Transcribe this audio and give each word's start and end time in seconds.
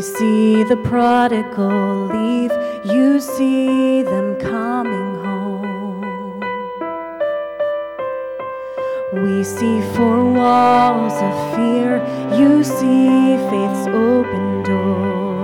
We 0.00 0.04
see 0.04 0.64
the 0.64 0.78
prodigal 0.78 2.06
leave, 2.06 2.52
you 2.86 3.20
see 3.20 4.00
them 4.02 4.34
coming 4.36 5.14
home. 5.26 6.40
We 9.12 9.44
see 9.44 9.82
four 9.94 10.24
walls 10.32 11.12
of 11.12 11.54
fear, 11.54 12.00
you 12.32 12.64
see 12.64 13.36
faith's 13.50 13.88
open 13.88 14.62
door. 14.62 15.42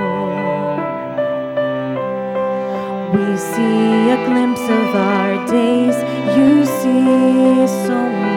We 3.13 3.37
see 3.37 4.09
a 4.09 4.19
glimpse 4.25 4.63
of 4.63 4.97
our 4.97 5.47
days, 5.47 5.97
you 6.35 6.65
see 6.65 7.67
so 7.87 7.99
much 8.09 8.36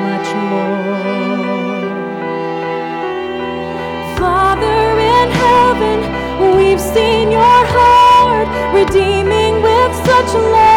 seen 6.94 7.32
your 7.32 7.62
heart 7.76 8.48
redeeming 8.74 9.62
with 9.62 9.94
such 10.06 10.34
love 10.34 10.69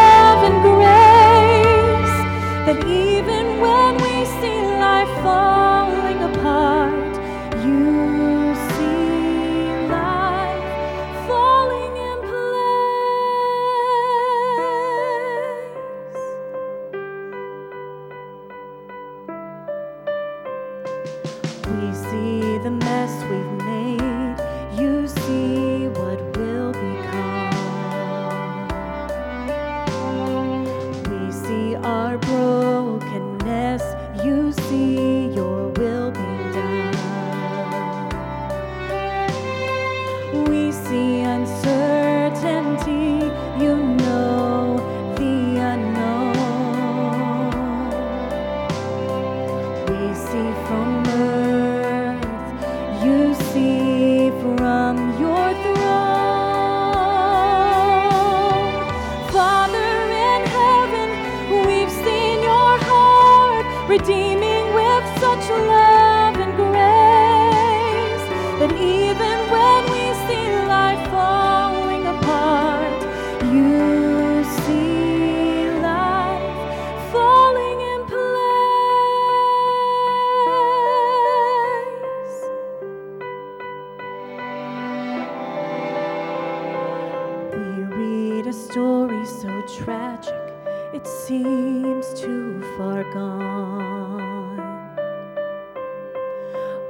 so 89.24 89.62
tragic, 89.62 90.52
it 90.92 91.06
seems 91.06 92.12
too 92.14 92.60
far 92.76 93.04
gone. 93.12 94.58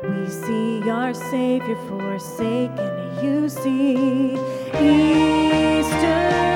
We 0.03 0.28
see 0.28 0.88
our 0.88 1.15
Savior 1.15 1.76
forsaken, 1.88 3.25
you 3.25 3.48
see 3.48 4.34
Easter's 4.75 6.52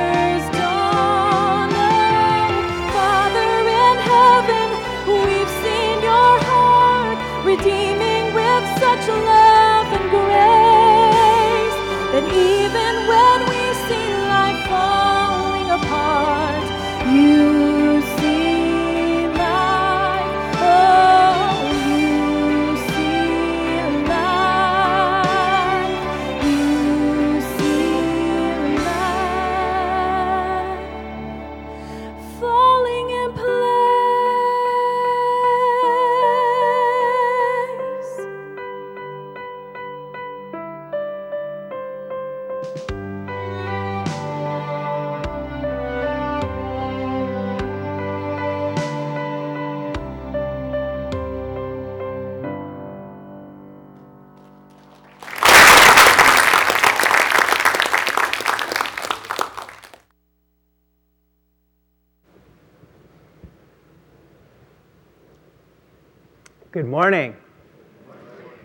Good 66.76 66.88
morning. 66.88 67.34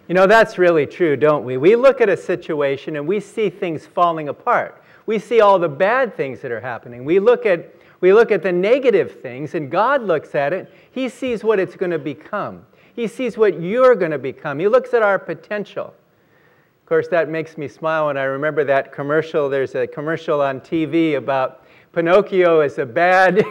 You 0.09 0.15
know, 0.15 0.27
that's 0.27 0.57
really 0.57 0.85
true, 0.85 1.15
don't 1.15 1.45
we? 1.45 1.55
We 1.55 1.77
look 1.77 2.01
at 2.01 2.09
a 2.09 2.17
situation 2.17 2.97
and 2.97 3.07
we 3.07 3.21
see 3.21 3.49
things 3.49 3.87
falling 3.87 4.27
apart. 4.27 4.83
We 5.05 5.17
see 5.17 5.39
all 5.39 5.57
the 5.57 5.69
bad 5.69 6.17
things 6.17 6.41
that 6.41 6.51
are 6.51 6.59
happening. 6.59 7.05
We 7.05 7.19
look 7.19 7.45
at, 7.45 7.73
we 8.01 8.11
look 8.11 8.29
at 8.29 8.43
the 8.43 8.51
negative 8.51 9.21
things, 9.21 9.55
and 9.55 9.71
God 9.71 10.03
looks 10.03 10.35
at 10.35 10.51
it. 10.51 10.69
He 10.91 11.07
sees 11.07 11.41
what 11.41 11.57
it's 11.57 11.77
going 11.77 11.91
to 11.91 11.99
become, 11.99 12.65
He 12.97 13.07
sees 13.07 13.37
what 13.37 13.61
you're 13.61 13.95
going 13.95 14.11
to 14.11 14.19
become. 14.19 14.59
He 14.59 14.67
looks 14.67 14.93
at 14.93 15.03
our 15.03 15.17
potential. 15.17 15.93
Of 16.81 16.85
course, 16.85 17.07
that 17.07 17.29
makes 17.29 17.57
me 17.57 17.69
smile 17.69 18.07
when 18.07 18.17
I 18.17 18.23
remember 18.23 18.65
that 18.65 18.91
commercial. 18.91 19.47
There's 19.47 19.75
a 19.75 19.87
commercial 19.87 20.41
on 20.41 20.59
TV 20.59 21.15
about 21.15 21.65
Pinocchio 21.93 22.59
is 22.59 22.77
a 22.77 22.85
bad. 22.85 23.41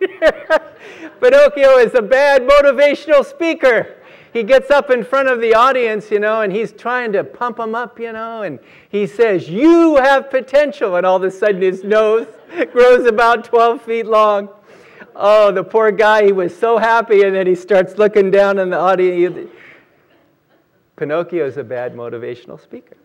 Pinocchio 1.20 1.76
is 1.76 1.94
a 1.94 2.00
bad 2.00 2.48
motivational 2.48 3.22
speaker. 3.22 3.95
He 4.36 4.42
gets 4.42 4.70
up 4.70 4.90
in 4.90 5.02
front 5.02 5.30
of 5.30 5.40
the 5.40 5.54
audience, 5.54 6.10
you 6.10 6.20
know, 6.20 6.42
and 6.42 6.52
he's 6.52 6.70
trying 6.70 7.10
to 7.12 7.24
pump 7.24 7.56
them 7.56 7.74
up, 7.74 7.98
you 7.98 8.12
know, 8.12 8.42
and 8.42 8.58
he 8.90 9.06
says, 9.06 9.48
You 9.48 9.96
have 9.96 10.28
potential. 10.28 10.96
And 10.96 11.06
all 11.06 11.16
of 11.16 11.22
a 11.22 11.30
sudden 11.30 11.62
his 11.62 11.82
nose 11.82 12.26
grows 12.70 13.06
about 13.06 13.46
12 13.46 13.80
feet 13.80 14.04
long. 14.04 14.50
Oh, 15.14 15.50
the 15.52 15.64
poor 15.64 15.90
guy, 15.90 16.26
he 16.26 16.32
was 16.32 16.54
so 16.54 16.76
happy, 16.76 17.22
and 17.22 17.34
then 17.34 17.46
he 17.46 17.54
starts 17.54 17.96
looking 17.96 18.30
down 18.30 18.58
in 18.58 18.68
the 18.68 18.78
audience. 18.78 19.50
Pinocchio 20.96 21.46
is 21.46 21.56
a 21.56 21.64
bad 21.64 21.94
motivational 21.94 22.60
speaker. 22.60 22.98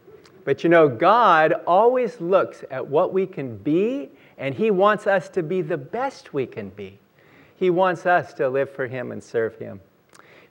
But 0.43 0.65
you 0.65 0.69
know, 0.69 0.89
God 0.89 1.53
always 1.65 2.19
looks 2.19 2.65
at 2.69 2.85
what 2.85 3.13
we 3.13 3.25
can 3.25 3.55
be, 3.55 4.09
and 4.37 4.53
He 4.53 4.69
wants 4.69 5.07
us 5.07 5.29
to 5.29 5.43
be 5.43 5.61
the 5.61 5.77
best 5.77 6.33
we 6.33 6.45
can 6.45 6.71
be. 6.71 6.99
He 7.55 7.69
wants 7.69 8.05
us 8.05 8.33
to 8.33 8.49
live 8.49 8.69
for 8.69 8.85
Him 8.85 9.13
and 9.13 9.23
serve 9.23 9.57
Him. 9.57 9.79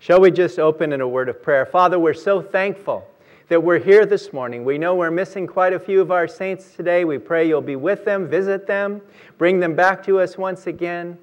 Shall 0.02 0.18
we 0.18 0.30
just 0.30 0.58
open 0.58 0.94
in 0.94 1.02
a 1.02 1.06
word 1.06 1.28
of 1.28 1.42
prayer? 1.42 1.66
Father, 1.66 1.98
we're 1.98 2.14
so 2.14 2.40
thankful 2.40 3.06
that 3.48 3.62
we're 3.62 3.78
here 3.78 4.06
this 4.06 4.32
morning. 4.32 4.64
We 4.64 4.78
know 4.78 4.94
we're 4.94 5.10
missing 5.10 5.46
quite 5.46 5.74
a 5.74 5.78
few 5.78 6.00
of 6.00 6.10
our 6.10 6.26
saints 6.26 6.74
today. 6.74 7.04
We 7.04 7.18
pray 7.18 7.46
you'll 7.46 7.60
be 7.60 7.76
with 7.76 8.06
them, 8.06 8.26
visit 8.26 8.66
them, 8.66 9.02
bring 9.36 9.60
them 9.60 9.76
back 9.76 10.02
to 10.04 10.18
us 10.18 10.38
once 10.38 10.66
again. 10.66 11.18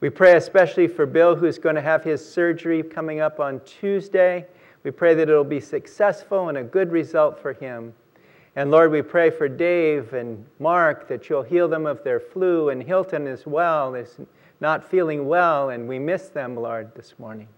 We 0.00 0.10
pray 0.10 0.36
especially 0.36 0.88
for 0.88 1.06
Bill, 1.06 1.34
who's 1.34 1.56
going 1.56 1.74
to 1.74 1.80
have 1.80 2.04
his 2.04 2.22
surgery 2.22 2.82
coming 2.82 3.20
up 3.20 3.40
on 3.40 3.60
Tuesday. 3.60 4.46
We 4.82 4.90
pray 4.90 5.14
that 5.14 5.30
it'll 5.30 5.42
be 5.42 5.58
successful 5.58 6.50
and 6.50 6.58
a 6.58 6.62
good 6.62 6.92
result 6.92 7.40
for 7.40 7.54
him. 7.54 7.94
And 8.56 8.70
Lord, 8.70 8.92
we 8.92 9.00
pray 9.00 9.30
for 9.30 9.48
Dave 9.48 10.12
and 10.12 10.44
Mark 10.58 11.08
that 11.08 11.30
you'll 11.30 11.44
heal 11.44 11.66
them 11.66 11.86
of 11.86 12.04
their 12.04 12.20
flu, 12.20 12.68
and 12.68 12.82
Hilton 12.82 13.26
as 13.26 13.46
well 13.46 13.94
is 13.94 14.18
not 14.60 14.86
feeling 14.86 15.26
well, 15.26 15.70
and 15.70 15.88
we 15.88 15.98
miss 15.98 16.28
them, 16.28 16.56
Lord, 16.56 16.94
this 16.94 17.14
morning. 17.18 17.48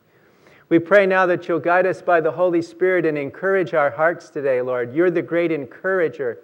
We 0.68 0.78
pray 0.78 1.06
now 1.06 1.26
that 1.26 1.48
you'll 1.48 1.60
guide 1.60 1.86
us 1.86 2.00
by 2.00 2.20
the 2.20 2.30
Holy 2.30 2.62
Spirit 2.62 3.04
and 3.04 3.18
encourage 3.18 3.74
our 3.74 3.90
hearts 3.90 4.30
today, 4.30 4.62
Lord. 4.62 4.94
You're 4.94 5.10
the 5.10 5.22
great 5.22 5.52
encourager. 5.52 6.38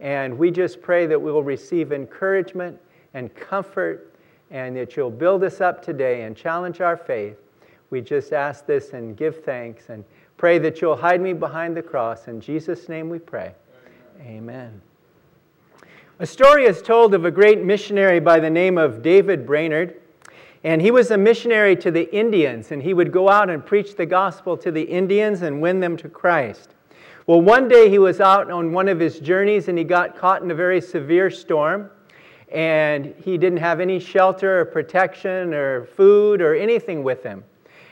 And 0.00 0.36
we 0.36 0.50
just 0.50 0.80
pray 0.80 1.06
that 1.06 1.20
we 1.20 1.30
will 1.30 1.42
receive 1.42 1.92
encouragement 1.92 2.78
and 3.14 3.34
comfort 3.34 4.14
and 4.50 4.76
that 4.76 4.96
you'll 4.96 5.10
build 5.10 5.44
us 5.44 5.60
up 5.60 5.82
today 5.82 6.22
and 6.22 6.36
challenge 6.36 6.80
our 6.80 6.96
faith. 6.96 7.36
We 7.90 8.00
just 8.00 8.32
ask 8.32 8.66
this 8.66 8.92
and 8.92 9.16
give 9.16 9.44
thanks 9.44 9.88
and 9.88 10.04
pray 10.36 10.58
that 10.58 10.80
you'll 10.80 10.96
hide 10.96 11.20
me 11.20 11.32
behind 11.32 11.76
the 11.76 11.82
cross. 11.82 12.28
In 12.28 12.40
Jesus' 12.40 12.88
name 12.88 13.08
we 13.08 13.18
pray. 13.18 13.54
Amen. 14.22 14.36
Amen. 14.36 14.82
A 16.18 16.26
story 16.26 16.66
is 16.66 16.82
told 16.82 17.14
of 17.14 17.24
a 17.24 17.30
great 17.30 17.62
missionary 17.64 18.20
by 18.20 18.40
the 18.40 18.50
name 18.50 18.76
of 18.76 19.02
David 19.02 19.46
Brainerd. 19.46 20.00
And 20.62 20.82
he 20.82 20.90
was 20.90 21.10
a 21.10 21.16
missionary 21.16 21.74
to 21.76 21.90
the 21.90 22.14
Indians, 22.14 22.70
and 22.70 22.82
he 22.82 22.92
would 22.92 23.12
go 23.12 23.28
out 23.28 23.48
and 23.48 23.64
preach 23.64 23.96
the 23.96 24.04
gospel 24.04 24.56
to 24.58 24.70
the 24.70 24.82
Indians 24.82 25.42
and 25.42 25.60
win 25.60 25.80
them 25.80 25.96
to 25.98 26.08
Christ. 26.08 26.74
Well, 27.26 27.40
one 27.40 27.68
day 27.68 27.88
he 27.88 27.98
was 27.98 28.20
out 28.20 28.50
on 28.50 28.72
one 28.72 28.88
of 28.88 28.98
his 28.98 29.20
journeys 29.20 29.68
and 29.68 29.78
he 29.78 29.84
got 29.84 30.16
caught 30.16 30.42
in 30.42 30.50
a 30.50 30.54
very 30.54 30.80
severe 30.80 31.30
storm. 31.30 31.90
And 32.50 33.14
he 33.24 33.38
didn't 33.38 33.60
have 33.60 33.78
any 33.78 34.00
shelter 34.00 34.60
or 34.60 34.64
protection 34.64 35.54
or 35.54 35.84
food 35.84 36.42
or 36.42 36.56
anything 36.56 37.04
with 37.04 37.22
him. 37.22 37.44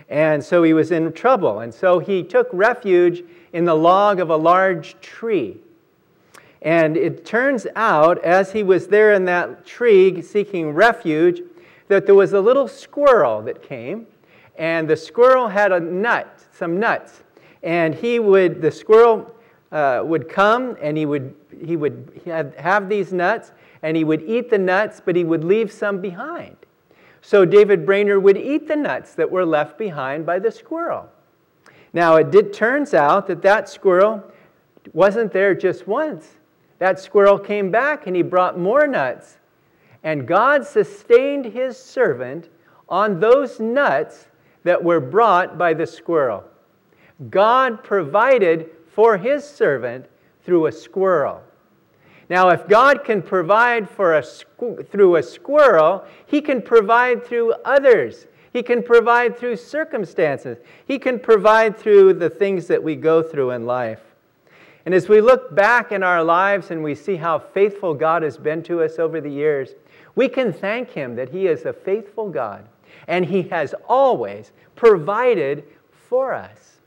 And 0.09 0.43
so 0.43 0.65
he 0.65 0.73
was 0.73 0.91
in 0.91 1.13
trouble. 1.13 1.61
And 1.61 1.73
so 1.73 2.01
he 2.01 2.25
took 2.25 2.49
refuge 2.53 3.23
in 3.53 3.65
the 3.65 3.75
log 3.75 4.19
of 4.19 4.31
a 4.31 4.37
large 4.37 4.99
tree. 5.01 5.59
And 6.63 6.97
it 6.97 7.25
turns 7.25 7.69
out, 7.77 8.19
as 8.25 8.51
he 8.51 8.65
was 8.65 8.89
there 8.89 9.13
in 9.13 9.25
that 9.27 9.65
tree 9.65 10.21
seeking 10.21 10.71
refuge, 10.71 11.43
that 11.89 12.07
there 12.07 12.15
was 12.15 12.33
a 12.33 12.41
little 12.41 12.69
squirrel 12.69 13.43
that 13.43 13.63
came, 13.63 14.07
and 14.57 14.89
the 14.89 14.97
squirrel 14.97 15.49
had 15.49 15.73
a 15.73 15.81
nut, 15.81 16.47
some 16.53 16.79
nuts, 16.79 17.23
and 17.63 17.95
he 17.95 18.19
would, 18.19 18.61
the 18.61 18.71
squirrel 18.71 19.35
uh, 19.73 20.03
would 20.05 20.29
come 20.29 20.77
and 20.81 20.97
he 20.97 21.07
would, 21.07 21.35
he 21.65 21.77
would 21.77 22.21
have, 22.25 22.55
have 22.57 22.89
these 22.89 23.13
nuts, 23.13 23.53
and 23.83 23.97
he 23.97 24.05
would 24.05 24.23
eat 24.23 24.51
the 24.51 24.59
nuts, 24.59 25.01
but 25.05 25.17
he 25.17 25.25
would 25.25 25.45
leave 25.45 25.73
some 25.73 26.01
behind. 26.01 26.57
So 27.21 27.45
David 27.45 27.85
Brainerd 27.85 28.23
would 28.23 28.39
eat 28.39 28.69
the 28.69 28.77
nuts 28.77 29.15
that 29.15 29.31
were 29.31 29.45
left 29.45 29.79
behind 29.79 30.25
by 30.25 30.39
the 30.39 30.51
squirrel. 30.51 31.09
Now, 31.93 32.17
it 32.17 32.31
did, 32.31 32.53
turns 32.53 32.95
out 32.95 33.27
that 33.29 33.43
that 33.43 33.69
squirrel 33.69 34.23
wasn't 34.93 35.33
there 35.33 35.55
just 35.55 35.87
once. 35.87 36.37
That 36.79 37.01
squirrel 37.01 37.39
came 37.39 37.71
back 37.71 38.07
and 38.07 38.15
he 38.15 38.23
brought 38.23 38.59
more 38.59 38.87
nuts 38.87 39.38
and 40.03 40.27
God 40.27 40.67
sustained 40.67 41.45
his 41.45 41.77
servant 41.77 42.49
on 42.89 43.21
those 43.21 43.61
nuts 43.61 44.29
that 44.65 44.83
were 44.83 45.01
brought 45.01 45.59
by 45.59 45.75
the 45.75 45.87
squirrel. 45.87 46.45
God 47.31 47.83
provided 47.83 48.71
for 48.95 49.17
his 49.17 49.45
servant 49.45 50.07
through 50.45 50.67
a 50.67 50.73
squirrel. 50.73 51.43
Now, 52.31 52.51
if 52.51 52.69
God 52.69 53.05
can 53.05 53.23
provide 53.23 53.89
for 53.89 54.17
a 54.17 54.23
through 54.23 55.17
a 55.17 55.23
squirrel, 55.23 56.05
he 56.27 56.41
can 56.41 56.61
provide 56.61 57.25
through 57.25 57.55
others. 57.65 58.27
He 58.53 58.63
can 58.63 58.83
provide 58.83 59.37
through 59.37 59.57
circumstances. 59.57 60.59
He 60.87 60.99
can 60.99 61.19
provide 61.19 61.77
through 61.77 62.15
the 62.15 62.31
things 62.31 62.67
that 62.67 62.83
we 62.83 62.97
go 62.97 63.23
through 63.23 63.53
in 63.53 63.67
life. 63.67 64.08
And 64.87 64.95
as 64.95 65.09
we 65.09 65.21
look 65.21 65.55
back 65.55 65.93
in 65.93 66.03
our 66.03 66.23
lives 66.23 66.71
and 66.71 66.83
we 66.83 66.95
see 66.95 67.17
how 67.17 67.39
faithful 67.39 67.95
God 67.95 68.23
has 68.23 68.37
been 68.39 68.63
to 68.65 68.83
us 68.83 68.99
over 68.99 69.21
the 69.21 69.31
years, 69.31 69.71
we 70.15 70.29
can 70.29 70.53
thank 70.53 70.91
Him 70.91 71.15
that 71.17 71.29
He 71.29 71.47
is 71.47 71.65
a 71.65 71.73
faithful 71.73 72.31
God 72.31 72.67
and 73.07 73.25
He 73.25 73.43
has 73.45 73.75
always 73.89 74.53
provided 74.77 75.65
for 76.09 76.33
us. 76.33 76.79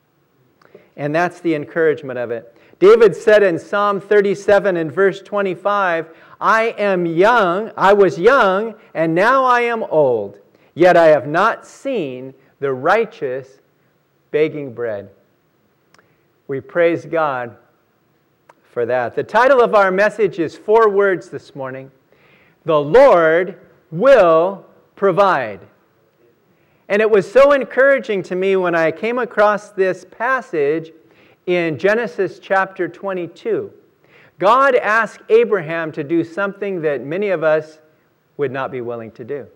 And 0.96 1.14
that's 1.14 1.40
the 1.42 1.56
encouragement 1.56 2.20
of 2.20 2.32
it. 2.32 2.58
David 2.80 3.16
said 3.16 3.44
in 3.44 3.60
Psalm 3.60 4.02
37 4.02 4.78
and 4.78 4.92
verse 4.92 5.22
25, 5.22 6.10
I 6.40 6.64
am 6.78 7.06
young, 7.06 7.72
I 7.78 7.94
was 7.94 8.18
young, 8.18 8.74
and 8.96 9.14
now 9.14 9.46
I 9.46 9.62
am 9.62 9.84
old, 9.84 10.40
yet 10.74 10.98
I 10.98 11.08
have 11.08 11.28
not 11.28 11.68
seen 11.68 12.34
the 12.60 12.74
righteous 12.74 13.60
begging 14.32 14.74
bread. 14.74 15.10
We 16.48 16.60
praise 16.60 17.06
God 17.06 17.56
for 18.72 18.86
that. 18.86 19.16
The 19.16 19.24
title 19.24 19.62
of 19.62 19.76
our 19.76 19.92
message 19.92 20.40
is 20.40 20.58
four 20.58 20.90
words 20.90 21.30
this 21.30 21.56
morning 21.56 21.92
the 22.64 22.80
Lord 22.80 23.60
will 23.92 24.66
provide. 24.96 25.60
And 26.88 27.02
it 27.02 27.10
was 27.10 27.30
so 27.30 27.54
encouraging 27.54 28.24
to 28.24 28.36
me 28.36 28.56
when 28.56 28.76
I 28.76 28.92
came 28.92 29.18
across 29.18 29.72
this 29.72 30.06
passage 30.06 30.92
in 31.48 31.80
Genesis 31.80 32.40
chapter 32.40 32.88
22. 32.88 33.72
God 34.40 34.76
asked 34.76 35.22
Abraham 35.30 35.92
to 35.94 36.04
do 36.04 36.24
something 36.24 36.82
that 36.82 37.04
many 37.04 37.30
of 37.30 37.44
us 37.44 37.80
would 38.38 38.52
not 38.52 38.72
be 38.72 38.82
willing 38.82 39.12
to 39.14 39.24
do. 39.24 39.48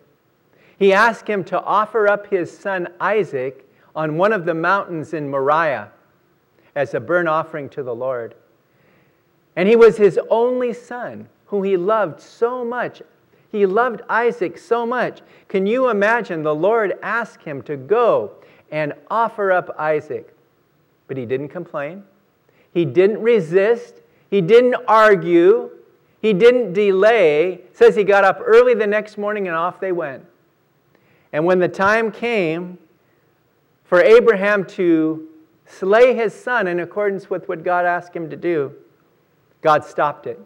He 0.78 0.94
asked 0.94 1.28
him 1.28 1.44
to 1.46 1.62
offer 1.62 2.08
up 2.08 2.28
his 2.28 2.56
son 2.56 2.90
Isaac 3.00 3.70
on 3.96 4.18
one 4.18 4.34
of 4.34 4.46
the 4.46 4.54
mountains 4.54 5.14
in 5.14 5.30
Moriah 5.30 5.92
as 6.76 6.94
a 6.94 7.00
burnt 7.00 7.30
offering 7.30 7.70
to 7.70 7.84
the 7.84 7.96
Lord. 7.96 8.36
And 9.56 9.70
he 9.70 9.76
was 9.76 9.98
his 9.98 10.20
only 10.30 10.74
son 10.74 11.30
whom 11.46 11.64
he 11.64 11.78
loved 11.78 12.20
so 12.20 12.66
much. 12.66 13.02
He 13.52 13.66
loved 13.66 14.02
Isaac 14.10 14.58
so 14.58 14.86
much. 14.86 15.22
Can 15.48 15.66
you 15.66 15.90
imagine 15.90 16.44
the 16.44 16.56
Lord 16.56 16.98
asked 17.02 17.44
him 17.44 17.62
to 17.64 17.78
go 17.78 18.34
and 18.72 18.94
offer 19.10 19.52
up 19.52 19.74
Isaac? 19.80 20.36
But 21.08 21.18
he 21.18 21.26
didn't 21.26 21.50
complain. 21.50 22.04
He 22.74 22.84
didn't 22.84 23.22
resist. 23.22 24.02
He 24.30 24.42
didn't 24.42 24.76
argue. 24.88 25.72
He 26.22 26.34
didn't 26.34 26.74
delay. 26.74 27.54
It 27.54 27.78
says 27.78 27.96
he 27.96 28.04
got 28.04 28.24
up 28.24 28.42
early 28.44 28.74
the 28.74 28.88
next 28.88 29.18
morning 29.18 29.48
and 29.48 29.56
off 29.56 29.80
they 29.80 29.92
went. 29.92 30.26
And 31.32 31.46
when 31.46 31.60
the 31.60 31.70
time 31.70 32.12
came 32.12 32.78
for 33.84 34.02
Abraham 34.02 34.66
to 34.66 35.30
slay 35.66 36.16
his 36.16 36.34
son 36.34 36.68
in 36.68 36.80
accordance 36.80 37.30
with 37.30 37.48
what 37.48 37.64
God 37.64 37.86
asked 37.86 38.16
him 38.16 38.30
to 38.30 38.36
do, 38.36 38.74
God 39.66 39.84
stopped 39.84 40.28
it. 40.28 40.40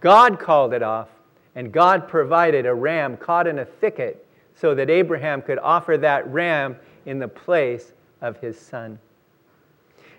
God 0.00 0.38
called 0.38 0.72
it 0.72 0.84
off, 0.84 1.08
and 1.56 1.72
God 1.72 2.06
provided 2.06 2.64
a 2.64 2.72
ram 2.72 3.16
caught 3.16 3.48
in 3.48 3.58
a 3.58 3.64
thicket 3.64 4.24
so 4.54 4.72
that 4.76 4.88
Abraham 4.88 5.42
could 5.42 5.58
offer 5.58 5.96
that 5.96 6.28
ram 6.28 6.76
in 7.04 7.18
the 7.18 7.26
place 7.26 7.92
of 8.20 8.38
his 8.38 8.56
son. 8.56 9.00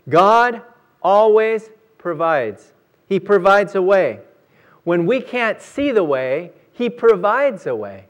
God 0.09 0.61
always 1.01 1.69
provides, 1.97 2.73
He 3.07 3.17
provides 3.17 3.75
a 3.75 3.81
way. 3.81 4.19
When 4.83 5.05
we 5.05 5.21
can't 5.21 5.61
see 5.61 5.91
the 5.91 6.03
way, 6.03 6.51
He 6.73 6.89
provides 6.89 7.65
a 7.65 7.73
way. 7.77 8.07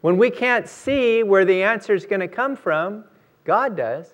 When 0.00 0.16
we 0.16 0.28
can't 0.28 0.66
see 0.66 1.22
where 1.22 1.44
the 1.44 1.62
answer 1.62 1.94
is 1.94 2.04
going 2.04 2.18
to 2.18 2.26
come 2.26 2.56
from, 2.56 3.04
God 3.44 3.76
does. 3.76 4.12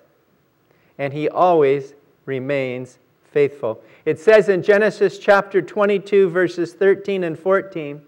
And 0.99 1.11
He 1.11 1.27
always 1.27 1.95
remains 2.27 2.99
faithful. 3.33 3.81
It 4.05 4.19
says 4.19 4.47
in 4.47 4.63
Genesis 4.63 5.17
chapter 5.17 5.61
22, 5.61 6.29
verses 6.29 6.73
13 6.73 7.23
and 7.25 7.37
14 7.37 8.01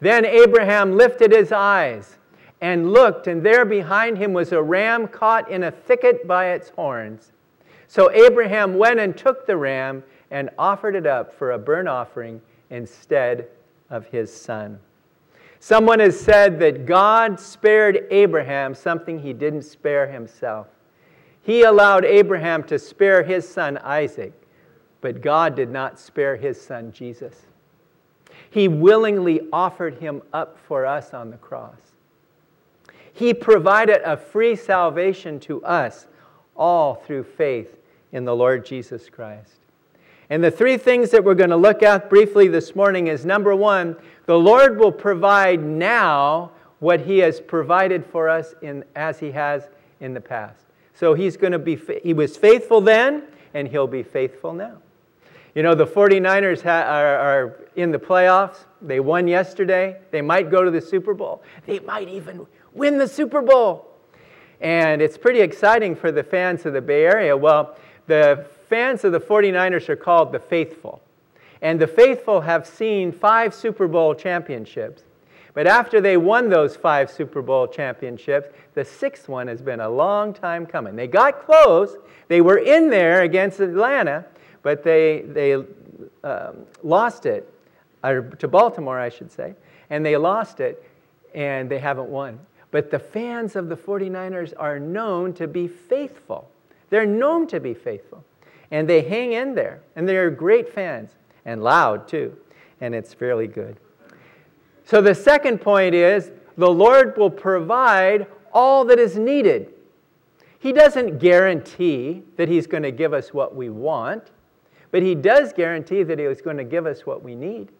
Then 0.00 0.26
Abraham 0.26 0.96
lifted 0.96 1.32
his 1.32 1.52
eyes 1.52 2.18
and 2.60 2.92
looked, 2.92 3.26
and 3.26 3.42
there 3.42 3.64
behind 3.64 4.18
him 4.18 4.32
was 4.32 4.52
a 4.52 4.62
ram 4.62 5.06
caught 5.06 5.50
in 5.50 5.62
a 5.62 5.70
thicket 5.70 6.26
by 6.26 6.50
its 6.50 6.70
horns. 6.70 7.32
So 7.86 8.10
Abraham 8.10 8.76
went 8.76 9.00
and 9.00 9.16
took 9.16 9.46
the 9.46 9.56
ram 9.56 10.02
and 10.30 10.50
offered 10.58 10.96
it 10.96 11.06
up 11.06 11.32
for 11.32 11.52
a 11.52 11.58
burnt 11.58 11.88
offering 11.88 12.40
instead 12.70 13.46
of 13.90 14.06
his 14.06 14.34
son. 14.34 14.80
Someone 15.60 16.00
has 16.00 16.18
said 16.18 16.58
that 16.58 16.84
God 16.84 17.38
spared 17.38 18.06
Abraham 18.10 18.74
something 18.74 19.18
he 19.18 19.32
didn't 19.32 19.62
spare 19.62 20.06
himself. 20.06 20.66
He 21.40 21.62
allowed 21.62 22.04
Abraham 22.04 22.64
to 22.64 22.78
spare 22.78 23.22
his 23.22 23.48
son 23.48 23.78
Isaac 23.78 24.32
but 25.04 25.20
God 25.20 25.54
did 25.54 25.70
not 25.70 26.00
spare 26.00 26.34
his 26.34 26.58
son 26.58 26.90
Jesus. 26.90 27.42
He 28.48 28.68
willingly 28.68 29.42
offered 29.52 29.98
him 29.98 30.22
up 30.32 30.58
for 30.58 30.86
us 30.86 31.12
on 31.12 31.30
the 31.30 31.36
cross. 31.36 31.76
He 33.12 33.34
provided 33.34 34.00
a 34.02 34.16
free 34.16 34.56
salvation 34.56 35.38
to 35.40 35.62
us, 35.62 36.06
all 36.56 36.94
through 36.94 37.24
faith 37.24 37.76
in 38.12 38.24
the 38.24 38.34
Lord 38.34 38.64
Jesus 38.64 39.10
Christ. 39.10 39.58
And 40.30 40.42
the 40.42 40.50
three 40.50 40.78
things 40.78 41.10
that 41.10 41.22
we're 41.22 41.34
going 41.34 41.50
to 41.50 41.56
look 41.56 41.82
at 41.82 42.08
briefly 42.08 42.48
this 42.48 42.74
morning 42.74 43.08
is 43.08 43.26
number 43.26 43.54
one, 43.54 43.96
the 44.24 44.38
Lord 44.38 44.78
will 44.78 44.90
provide 44.90 45.62
now 45.62 46.50
what 46.78 47.02
He 47.02 47.18
has 47.18 47.42
provided 47.42 48.06
for 48.06 48.30
us 48.30 48.54
in, 48.62 48.82
as 48.96 49.18
He 49.18 49.32
has 49.32 49.68
in 50.00 50.14
the 50.14 50.20
past. 50.22 50.64
So 50.94 51.12
He's 51.12 51.36
going 51.36 51.52
to 51.52 51.58
be, 51.58 51.78
He 52.02 52.14
was 52.14 52.38
faithful 52.38 52.80
then, 52.80 53.24
and 53.52 53.68
He'll 53.68 53.86
be 53.86 54.02
faithful 54.02 54.54
now. 54.54 54.78
You 55.54 55.62
know, 55.62 55.74
the 55.74 55.86
49ers 55.86 56.62
ha- 56.62 56.82
are, 56.82 57.18
are 57.18 57.60
in 57.76 57.92
the 57.92 57.98
playoffs. 57.98 58.64
They 58.82 58.98
won 58.98 59.28
yesterday. 59.28 59.98
They 60.10 60.20
might 60.20 60.50
go 60.50 60.64
to 60.64 60.70
the 60.70 60.80
Super 60.80 61.14
Bowl. 61.14 61.42
They 61.66 61.78
might 61.80 62.08
even 62.08 62.46
win 62.72 62.98
the 62.98 63.06
Super 63.06 63.40
Bowl. 63.40 63.90
And 64.60 65.00
it's 65.00 65.16
pretty 65.16 65.40
exciting 65.40 65.94
for 65.94 66.10
the 66.10 66.24
fans 66.24 66.66
of 66.66 66.72
the 66.72 66.80
Bay 66.80 67.04
Area. 67.04 67.36
Well, 67.36 67.76
the 68.06 68.46
fans 68.68 69.04
of 69.04 69.12
the 69.12 69.20
49ers 69.20 69.88
are 69.88 69.96
called 69.96 70.32
the 70.32 70.40
faithful. 70.40 71.00
And 71.62 71.80
the 71.80 71.86
faithful 71.86 72.40
have 72.40 72.66
seen 72.66 73.12
five 73.12 73.54
Super 73.54 73.86
Bowl 73.86 74.14
championships. 74.14 75.02
But 75.54 75.68
after 75.68 76.00
they 76.00 76.16
won 76.16 76.48
those 76.48 76.74
five 76.76 77.10
Super 77.10 77.40
Bowl 77.40 77.68
championships, 77.68 78.48
the 78.74 78.84
sixth 78.84 79.28
one 79.28 79.46
has 79.46 79.62
been 79.62 79.80
a 79.80 79.88
long 79.88 80.34
time 80.34 80.66
coming. 80.66 80.96
They 80.96 81.06
got 81.06 81.44
close. 81.44 81.96
They 82.26 82.40
were 82.40 82.58
in 82.58 82.90
there 82.90 83.22
against 83.22 83.60
Atlanta, 83.60 84.26
but 84.64 84.82
they, 84.82 85.22
they 85.28 85.54
um, 86.24 86.66
lost 86.82 87.26
it, 87.26 87.48
or 88.02 88.22
to 88.22 88.48
Baltimore, 88.48 88.98
I 88.98 89.10
should 89.10 89.30
say, 89.30 89.54
and 89.90 90.04
they 90.04 90.16
lost 90.16 90.58
it, 90.58 90.82
and 91.34 91.70
they 91.70 91.78
haven't 91.78 92.08
won. 92.08 92.40
But 92.72 92.90
the 92.90 92.98
fans 92.98 93.54
of 93.54 93.68
the 93.68 93.76
49ers 93.76 94.54
are 94.58 94.80
known 94.80 95.32
to 95.34 95.46
be 95.46 95.68
faithful. 95.68 96.50
They're 96.90 97.06
known 97.06 97.46
to 97.48 97.60
be 97.60 97.74
faithful. 97.74 98.24
And 98.70 98.88
they 98.88 99.02
hang 99.02 99.34
in 99.34 99.54
there, 99.54 99.82
and 99.94 100.08
they're 100.08 100.30
great 100.30 100.68
fans, 100.68 101.10
and 101.44 101.62
loud 101.62 102.08
too, 102.08 102.36
and 102.80 102.94
it's 102.94 103.12
fairly 103.14 103.46
good. 103.46 103.76
So 104.84 105.00
the 105.00 105.14
second 105.14 105.60
point 105.60 105.94
is 105.94 106.30
the 106.56 106.70
Lord 106.70 107.16
will 107.16 107.30
provide 107.30 108.26
all 108.52 108.84
that 108.86 108.98
is 108.98 109.18
needed. 109.18 109.72
He 110.58 110.72
doesn't 110.72 111.18
guarantee 111.18 112.22
that 112.36 112.48
He's 112.48 112.66
going 112.66 112.82
to 112.84 112.90
give 112.90 113.12
us 113.12 113.34
what 113.34 113.54
we 113.54 113.68
want, 113.68 114.30
but 114.94 115.02
He 115.02 115.16
does 115.16 115.52
guarantee 115.52 116.04
that 116.04 116.20
He 116.20 116.24
is 116.24 116.40
going 116.40 116.56
to 116.56 116.62
give 116.62 116.86
us 116.86 117.04
what 117.04 117.20
we 117.20 117.34
need. 117.34 117.72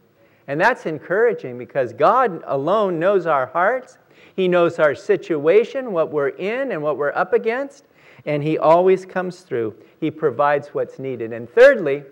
And 0.49 0.61
that's 0.61 0.85
encouraging 0.85 1.56
because 1.56 1.92
God 1.92 2.42
alone 2.44 2.99
knows 2.99 3.25
our 3.25 3.47
hearts. 3.47 3.99
He 4.35 4.49
knows 4.49 4.80
our 4.80 4.97
situation, 4.97 5.92
what 5.92 6.11
we're 6.11 6.30
in, 6.30 6.73
and 6.73 6.83
what 6.83 6.99
we're 6.99 7.12
up 7.12 7.33
against, 7.33 7.85
and 8.26 8.42
He 8.42 8.59
always 8.59 9.06
comes 9.06 9.42
through. 9.42 9.76
He 10.00 10.11
provides 10.11 10.71
what's 10.71 10.99
needed. 10.99 11.33
And 11.33 11.49
thirdly, 11.49 12.02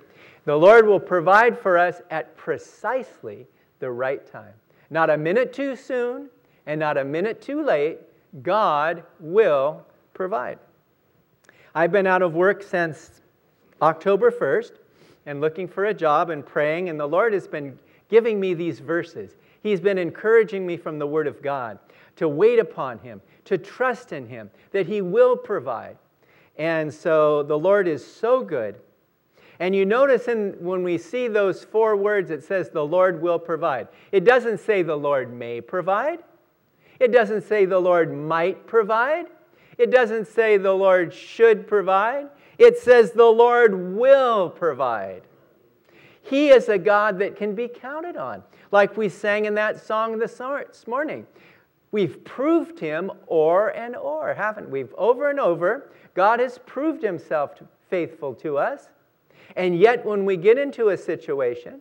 the 0.44 0.54
Lord 0.54 0.86
will 0.86 1.00
provide 1.00 1.58
for 1.58 1.76
us 1.76 2.00
at 2.12 2.36
precisely 2.36 3.48
the 3.80 3.90
right 3.90 4.24
time. 4.24 4.54
Not 4.88 5.10
a 5.10 5.18
minute 5.18 5.52
too 5.52 5.74
soon 5.74 6.30
and 6.66 6.78
not 6.78 6.96
a 6.96 7.02
minute 7.04 7.42
too 7.42 7.64
late, 7.64 7.98
God 8.44 9.02
will 9.18 9.84
provide. 10.14 10.60
I've 11.74 11.90
been 11.90 12.06
out 12.06 12.22
of 12.22 12.34
work 12.34 12.62
since 12.62 13.20
October 13.80 14.30
1st 14.30 14.78
and 15.26 15.40
looking 15.40 15.68
for 15.68 15.86
a 15.86 15.94
job 15.94 16.30
and 16.30 16.44
praying, 16.44 16.88
and 16.88 16.98
the 16.98 17.06
Lord 17.06 17.32
has 17.32 17.46
been 17.46 17.78
giving 18.08 18.40
me 18.40 18.54
these 18.54 18.80
verses. 18.80 19.36
He's 19.62 19.80
been 19.80 19.98
encouraging 19.98 20.66
me 20.66 20.76
from 20.76 20.98
the 20.98 21.06
Word 21.06 21.26
of 21.26 21.42
God 21.42 21.78
to 22.16 22.28
wait 22.28 22.58
upon 22.58 22.98
Him, 22.98 23.20
to 23.44 23.56
trust 23.58 24.12
in 24.12 24.26
Him, 24.26 24.50
that 24.72 24.86
He 24.86 25.00
will 25.00 25.36
provide. 25.36 25.96
And 26.56 26.92
so 26.92 27.42
the 27.42 27.58
Lord 27.58 27.88
is 27.88 28.04
so 28.04 28.42
good. 28.42 28.76
And 29.58 29.74
you 29.76 29.86
notice 29.86 30.28
in, 30.28 30.56
when 30.58 30.82
we 30.82 30.98
see 30.98 31.28
those 31.28 31.62
four 31.62 31.96
words, 31.96 32.30
it 32.30 32.42
says 32.42 32.68
the 32.70 32.84
Lord 32.84 33.22
will 33.22 33.38
provide. 33.38 33.88
It 34.10 34.24
doesn't 34.24 34.58
say 34.58 34.82
the 34.82 34.96
Lord 34.96 35.32
may 35.32 35.60
provide. 35.60 36.18
It 36.98 37.12
doesn't 37.12 37.42
say 37.42 37.64
the 37.64 37.78
Lord 37.78 38.12
might 38.12 38.66
provide. 38.66 39.26
It 39.78 39.90
doesn't 39.90 40.26
say 40.26 40.56
the 40.56 40.72
Lord 40.72 41.14
should 41.14 41.66
provide. 41.66 42.28
It 42.62 42.78
says 42.78 43.10
the 43.10 43.24
Lord 43.24 43.96
will 43.96 44.48
provide. 44.48 45.22
He 46.22 46.50
is 46.50 46.68
a 46.68 46.78
God 46.78 47.18
that 47.18 47.34
can 47.34 47.56
be 47.56 47.66
counted 47.66 48.16
on, 48.16 48.44
like 48.70 48.96
we 48.96 49.08
sang 49.08 49.46
in 49.46 49.54
that 49.54 49.84
song 49.84 50.16
this 50.20 50.40
morning. 50.86 51.26
We've 51.90 52.22
proved 52.22 52.78
him 52.78 53.10
or 53.26 53.70
and 53.70 53.96
or, 53.96 54.32
haven't 54.32 54.70
we? 54.70 54.84
Over 54.96 55.28
and 55.28 55.40
over, 55.40 55.90
God 56.14 56.38
has 56.38 56.60
proved 56.64 57.02
himself 57.02 57.60
faithful 57.90 58.32
to 58.36 58.58
us. 58.58 58.90
And 59.56 59.76
yet, 59.76 60.06
when 60.06 60.24
we 60.24 60.36
get 60.36 60.56
into 60.56 60.90
a 60.90 60.96
situation, 60.96 61.80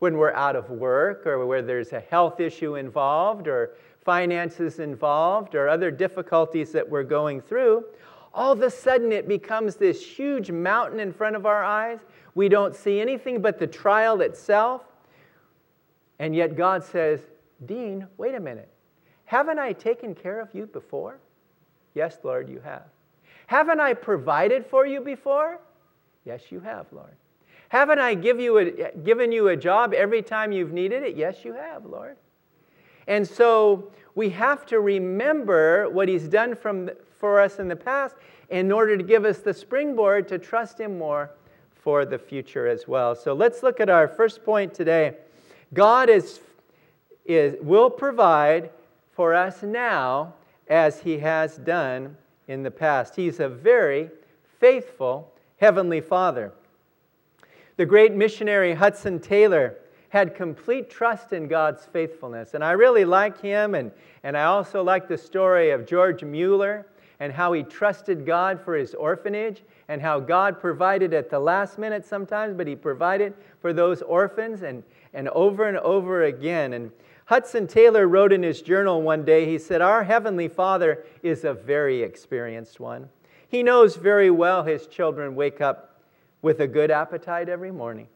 when 0.00 0.18
we're 0.18 0.34
out 0.34 0.54
of 0.54 0.68
work 0.68 1.26
or 1.26 1.46
where 1.46 1.62
there's 1.62 1.94
a 1.94 2.00
health 2.00 2.40
issue 2.40 2.74
involved 2.74 3.48
or 3.48 3.70
finances 4.04 4.80
involved 4.80 5.54
or 5.54 5.66
other 5.66 5.90
difficulties 5.90 6.72
that 6.72 6.86
we're 6.86 7.04
going 7.04 7.40
through, 7.40 7.86
all 8.32 8.52
of 8.52 8.62
a 8.62 8.70
sudden 8.70 9.12
it 9.12 9.26
becomes 9.28 9.76
this 9.76 10.04
huge 10.04 10.50
mountain 10.50 11.00
in 11.00 11.12
front 11.12 11.36
of 11.36 11.46
our 11.46 11.64
eyes. 11.64 12.00
We 12.34 12.48
don't 12.48 12.74
see 12.76 13.00
anything 13.00 13.42
but 13.42 13.58
the 13.58 13.66
trial 13.66 14.20
itself. 14.20 14.82
And 16.18 16.34
yet 16.34 16.56
God 16.56 16.84
says, 16.84 17.20
Dean, 17.66 18.06
wait 18.16 18.34
a 18.34 18.40
minute. 18.40 18.68
Haven't 19.24 19.58
I 19.58 19.72
taken 19.72 20.14
care 20.14 20.40
of 20.40 20.48
you 20.54 20.66
before? 20.66 21.18
Yes, 21.94 22.18
Lord, 22.22 22.48
you 22.48 22.60
have. 22.60 22.84
Haven't 23.46 23.80
I 23.80 23.94
provided 23.94 24.64
for 24.66 24.86
you 24.86 25.00
before? 25.00 25.60
Yes, 26.24 26.50
you 26.50 26.60
have, 26.60 26.86
Lord. 26.92 27.16
Haven't 27.68 27.98
I 27.98 28.14
give 28.14 28.40
you 28.40 28.58
a, 28.58 28.92
given 29.04 29.32
you 29.32 29.48
a 29.48 29.56
job 29.56 29.94
every 29.94 30.22
time 30.22 30.52
you've 30.52 30.72
needed 30.72 31.02
it? 31.02 31.16
Yes, 31.16 31.44
you 31.44 31.54
have, 31.54 31.84
Lord. 31.86 32.16
And 33.06 33.26
so 33.26 33.90
we 34.14 34.30
have 34.30 34.66
to 34.66 34.80
remember 34.80 35.88
what 35.88 36.08
He's 36.08 36.28
done 36.28 36.54
from, 36.54 36.90
for 37.20 37.38
us 37.38 37.58
in 37.58 37.68
the 37.68 37.76
past 37.76 38.16
in 38.48 38.72
order 38.72 38.96
to 38.96 39.04
give 39.04 39.24
us 39.24 39.38
the 39.38 39.54
springboard 39.54 40.26
to 40.28 40.38
trust 40.38 40.80
Him 40.80 40.98
more 40.98 41.30
for 41.74 42.04
the 42.04 42.18
future 42.18 42.66
as 42.66 42.88
well. 42.88 43.14
So 43.14 43.32
let's 43.32 43.62
look 43.62 43.78
at 43.78 43.88
our 43.88 44.08
first 44.08 44.44
point 44.44 44.74
today. 44.74 45.16
God 45.72 46.10
is, 46.10 46.40
is, 47.24 47.56
will 47.62 47.90
provide 47.90 48.70
for 49.12 49.34
us 49.34 49.62
now 49.62 50.34
as 50.68 51.00
He 51.00 51.18
has 51.18 51.56
done 51.58 52.16
in 52.48 52.62
the 52.62 52.70
past. 52.70 53.14
He's 53.14 53.38
a 53.38 53.48
very 53.48 54.10
faithful 54.58 55.32
Heavenly 55.58 56.00
Father. 56.00 56.52
The 57.76 57.86
great 57.86 58.12
missionary 58.12 58.74
Hudson 58.74 59.20
Taylor 59.20 59.76
had 60.10 60.34
complete 60.34 60.90
trust 60.90 61.32
in 61.32 61.46
God's 61.46 61.86
faithfulness. 61.86 62.54
And 62.54 62.64
I 62.64 62.72
really 62.72 63.04
like 63.04 63.40
him, 63.40 63.74
and, 63.74 63.92
and 64.24 64.36
I 64.36 64.44
also 64.44 64.82
like 64.82 65.06
the 65.06 65.16
story 65.16 65.70
of 65.70 65.86
George 65.86 66.24
Mueller 66.24 66.86
and 67.20 67.32
how 67.32 67.52
he 67.52 67.62
trusted 67.62 68.24
God 68.24 68.60
for 68.60 68.74
his 68.74 68.94
orphanage 68.94 69.62
and 69.88 70.00
how 70.00 70.18
God 70.18 70.58
provided 70.58 71.12
at 71.12 71.28
the 71.28 71.38
last 71.38 71.78
minute 71.78 72.04
sometimes, 72.04 72.56
but 72.56 72.66
he 72.66 72.74
provided 72.74 73.34
for 73.60 73.74
those 73.74 74.00
orphans 74.02 74.62
and, 74.62 74.82
and 75.12 75.28
over 75.28 75.68
and 75.68 75.76
over 75.78 76.24
again. 76.24 76.72
And 76.72 76.90
Hudson 77.26 77.66
Taylor 77.66 78.08
wrote 78.08 78.32
in 78.32 78.42
his 78.42 78.62
journal 78.62 79.02
one 79.02 79.24
day, 79.24 79.44
he 79.44 79.58
said, 79.58 79.82
Our 79.82 80.02
Heavenly 80.02 80.48
Father 80.48 81.04
is 81.22 81.44
a 81.44 81.52
very 81.52 82.02
experienced 82.02 82.80
one. 82.80 83.10
He 83.46 83.62
knows 83.62 83.96
very 83.96 84.30
well 84.30 84.62
his 84.62 84.86
children 84.86 85.34
wake 85.34 85.60
up 85.60 86.00
with 86.40 86.60
a 86.60 86.66
good 86.66 86.90
appetite 86.90 87.48
every 87.48 87.70
morning. 87.70 88.08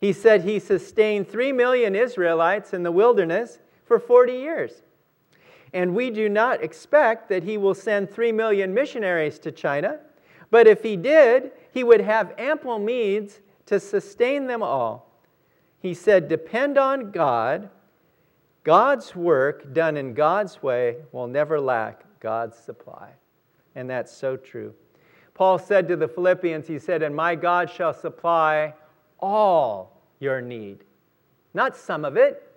He 0.00 0.12
said 0.12 0.44
he 0.44 0.58
sustained 0.60 1.28
three 1.28 1.52
million 1.52 1.96
Israelites 1.96 2.72
in 2.72 2.84
the 2.84 2.92
wilderness 2.92 3.58
for 3.84 3.98
40 3.98 4.32
years. 4.32 4.82
And 5.72 5.94
we 5.94 6.10
do 6.10 6.28
not 6.28 6.62
expect 6.62 7.28
that 7.28 7.44
he 7.44 7.56
will 7.56 7.74
send 7.74 8.10
three 8.10 8.32
million 8.32 8.74
missionaries 8.74 9.38
to 9.40 9.52
China, 9.52 10.00
but 10.50 10.66
if 10.66 10.82
he 10.82 10.96
did, 10.96 11.52
he 11.72 11.84
would 11.84 12.00
have 12.00 12.34
ample 12.38 12.78
means 12.78 13.40
to 13.66 13.78
sustain 13.78 14.46
them 14.46 14.62
all. 14.62 15.10
He 15.80 15.94
said, 15.94 16.28
Depend 16.28 16.76
on 16.76 17.10
God. 17.12 17.70
God's 18.62 19.16
work 19.16 19.72
done 19.72 19.96
in 19.96 20.12
God's 20.12 20.62
way 20.62 20.96
will 21.12 21.26
never 21.26 21.60
lack 21.60 22.02
God's 22.20 22.58
supply. 22.58 23.10
And 23.74 23.88
that's 23.88 24.14
so 24.14 24.36
true. 24.36 24.74
Paul 25.34 25.58
said 25.58 25.88
to 25.88 25.96
the 25.96 26.08
Philippians, 26.08 26.66
he 26.66 26.78
said, 26.78 27.02
And 27.02 27.14
my 27.14 27.34
God 27.34 27.70
shall 27.70 27.94
supply 27.94 28.74
all 29.18 30.02
your 30.18 30.42
need. 30.42 30.84
Not 31.54 31.76
some 31.76 32.04
of 32.04 32.16
it, 32.16 32.49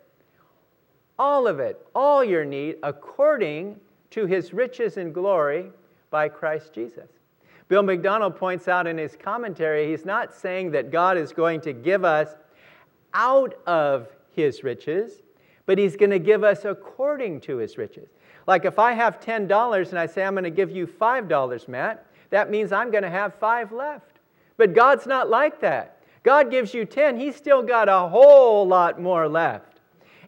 all 1.17 1.48
of 1.48 1.60
it, 1.60 1.86
all 1.93 2.24
your 2.24 2.46
need, 2.46 2.77
according 2.84 3.79
to 4.12 4.25
his 4.25 4.53
riches 4.53 4.98
and 4.98 5.13
glory 5.13 5.72
by 6.10 6.29
Christ 6.29 6.74
Jesus. 6.74 7.10
Bill 7.67 7.84
MacDonald 7.84 8.36
points 8.36 8.67
out 8.67 8.88
in 8.88 8.98
his 8.98 9.15
commentary, 9.15 9.89
he's 9.89 10.05
not 10.05 10.34
saying 10.34 10.72
that 10.72 10.91
God 10.91 11.17
is 11.17 11.32
going 11.32 11.62
to 11.62 11.74
give 11.74 12.03
us 12.03 12.29
out 13.13 13.55
of 13.65 14.08
his 14.32 14.63
riches, 14.63 15.24
but 15.65 15.77
he's 15.77 15.96
going 15.96 16.12
to 16.12 16.20
give 16.20 16.43
us 16.43 16.65
according 16.65 17.41
to 17.41 17.58
his 17.58 17.77
riches. 17.77 18.10
Like 18.48 18.65
if 18.65 18.79
I 18.79 18.93
have 18.93 19.20
$10 19.20 19.89
and 19.89 20.00
I 20.00 20.05
say, 20.05 20.24
I'm 20.24 20.34
going 20.34 20.43
to 20.43 20.50
give 20.50 20.72
you 20.72 20.86
$5, 20.86 21.67
Matt, 21.67 22.05
that 22.29 22.51
means 22.51 22.72
I'm 22.72 22.91
going 22.91 23.03
to 23.03 23.10
have 23.10 23.36
five 23.36 23.72
left. 23.72 24.20
But 24.58 24.74
God's 24.74 25.05
not 25.05 25.29
like 25.29 25.62
that. 25.62 26.00
God 26.24 26.50
gives 26.51 26.74
you 26.74 26.86
10, 26.86 27.20
He's 27.20 27.36
still 27.36 27.62
got 27.62 27.89
a 27.89 28.08
whole 28.08 28.67
lot 28.67 29.01
more 29.01 29.27
left. 29.27 29.73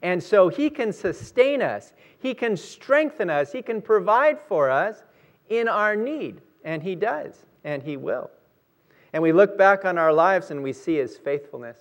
And 0.02 0.22
so 0.22 0.50
He 0.50 0.70
can 0.70 0.92
sustain 0.94 1.62
us, 1.62 1.94
He 2.20 2.34
can 2.34 2.58
strengthen 2.58 3.30
us, 3.30 3.52
He 3.52 3.62
can 3.62 3.82
provide 3.82 4.40
for 4.40 4.70
us 4.70 5.04
in 5.50 5.68
our 5.68 5.96
need. 5.96 6.42
And 6.64 6.82
He 6.82 6.96
does, 6.96 7.46
and 7.64 7.84
He 7.84 7.98
will. 7.98 8.30
And 9.16 9.24
we 9.24 9.32
look 9.32 9.58
back 9.58 9.86
on 9.86 9.98
our 9.98 10.12
lives 10.12 10.52
and 10.52 10.62
we 10.62 10.74
see 10.74 10.98
his 10.98 11.16
faithfulness. 11.16 11.78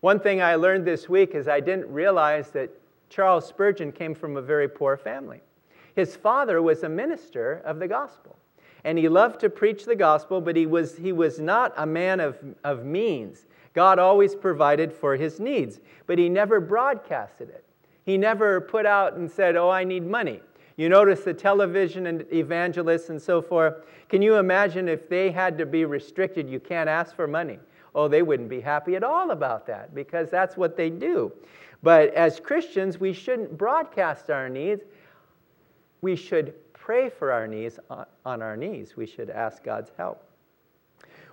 One 0.00 0.18
thing 0.18 0.42
I 0.42 0.56
learned 0.56 0.84
this 0.84 1.08
week 1.08 1.36
is 1.36 1.46
I 1.46 1.60
didn't 1.60 1.86
realize 1.86 2.50
that 2.50 2.70
Charles 3.08 3.46
Spurgeon 3.46 3.92
came 3.92 4.16
from 4.16 4.36
a 4.36 4.42
very 4.42 4.68
poor 4.68 4.96
family. 4.96 5.42
His 5.94 6.16
father 6.16 6.60
was 6.60 6.82
a 6.82 6.88
minister 6.88 7.62
of 7.64 7.78
the 7.78 7.86
gospel, 7.86 8.36
and 8.82 8.98
he 8.98 9.08
loved 9.08 9.38
to 9.42 9.48
preach 9.48 9.84
the 9.84 9.94
gospel, 9.94 10.40
but 10.40 10.56
he 10.56 10.66
was, 10.66 10.96
he 10.96 11.12
was 11.12 11.38
not 11.38 11.72
a 11.76 11.86
man 11.86 12.18
of, 12.18 12.36
of 12.64 12.84
means. 12.84 13.46
God 13.72 13.98
always 13.98 14.34
provided 14.34 14.92
for 14.92 15.16
his 15.16 15.40
needs, 15.40 15.80
but 16.06 16.18
he 16.18 16.28
never 16.28 16.60
broadcasted 16.60 17.48
it. 17.48 17.64
He 18.04 18.18
never 18.18 18.60
put 18.60 18.84
out 18.84 19.14
and 19.14 19.30
said, 19.30 19.56
Oh, 19.56 19.70
I 19.70 19.84
need 19.84 20.06
money. 20.06 20.40
You 20.76 20.88
notice 20.88 21.20
the 21.20 21.34
television 21.34 22.06
and 22.06 22.24
evangelists 22.32 23.10
and 23.10 23.20
so 23.20 23.40
forth. 23.40 23.84
Can 24.08 24.22
you 24.22 24.36
imagine 24.36 24.88
if 24.88 25.08
they 25.08 25.30
had 25.30 25.56
to 25.58 25.66
be 25.66 25.84
restricted? 25.84 26.48
You 26.48 26.60
can't 26.60 26.88
ask 26.88 27.14
for 27.14 27.26
money. 27.26 27.58
Oh, 27.94 28.08
they 28.08 28.22
wouldn't 28.22 28.48
be 28.48 28.60
happy 28.60 28.96
at 28.96 29.04
all 29.04 29.30
about 29.30 29.66
that 29.66 29.94
because 29.94 30.30
that's 30.30 30.56
what 30.56 30.76
they 30.76 30.88
do. 30.90 31.32
But 31.82 32.14
as 32.14 32.40
Christians, 32.40 32.98
we 32.98 33.12
shouldn't 33.12 33.56
broadcast 33.58 34.30
our 34.30 34.48
needs. 34.48 34.82
We 36.00 36.16
should 36.16 36.54
pray 36.72 37.10
for 37.10 37.30
our 37.32 37.46
needs 37.46 37.78
uh, 37.90 38.04
on 38.24 38.40
our 38.40 38.56
knees. 38.56 38.96
We 38.96 39.06
should 39.06 39.30
ask 39.30 39.62
God's 39.62 39.92
help. 39.96 40.24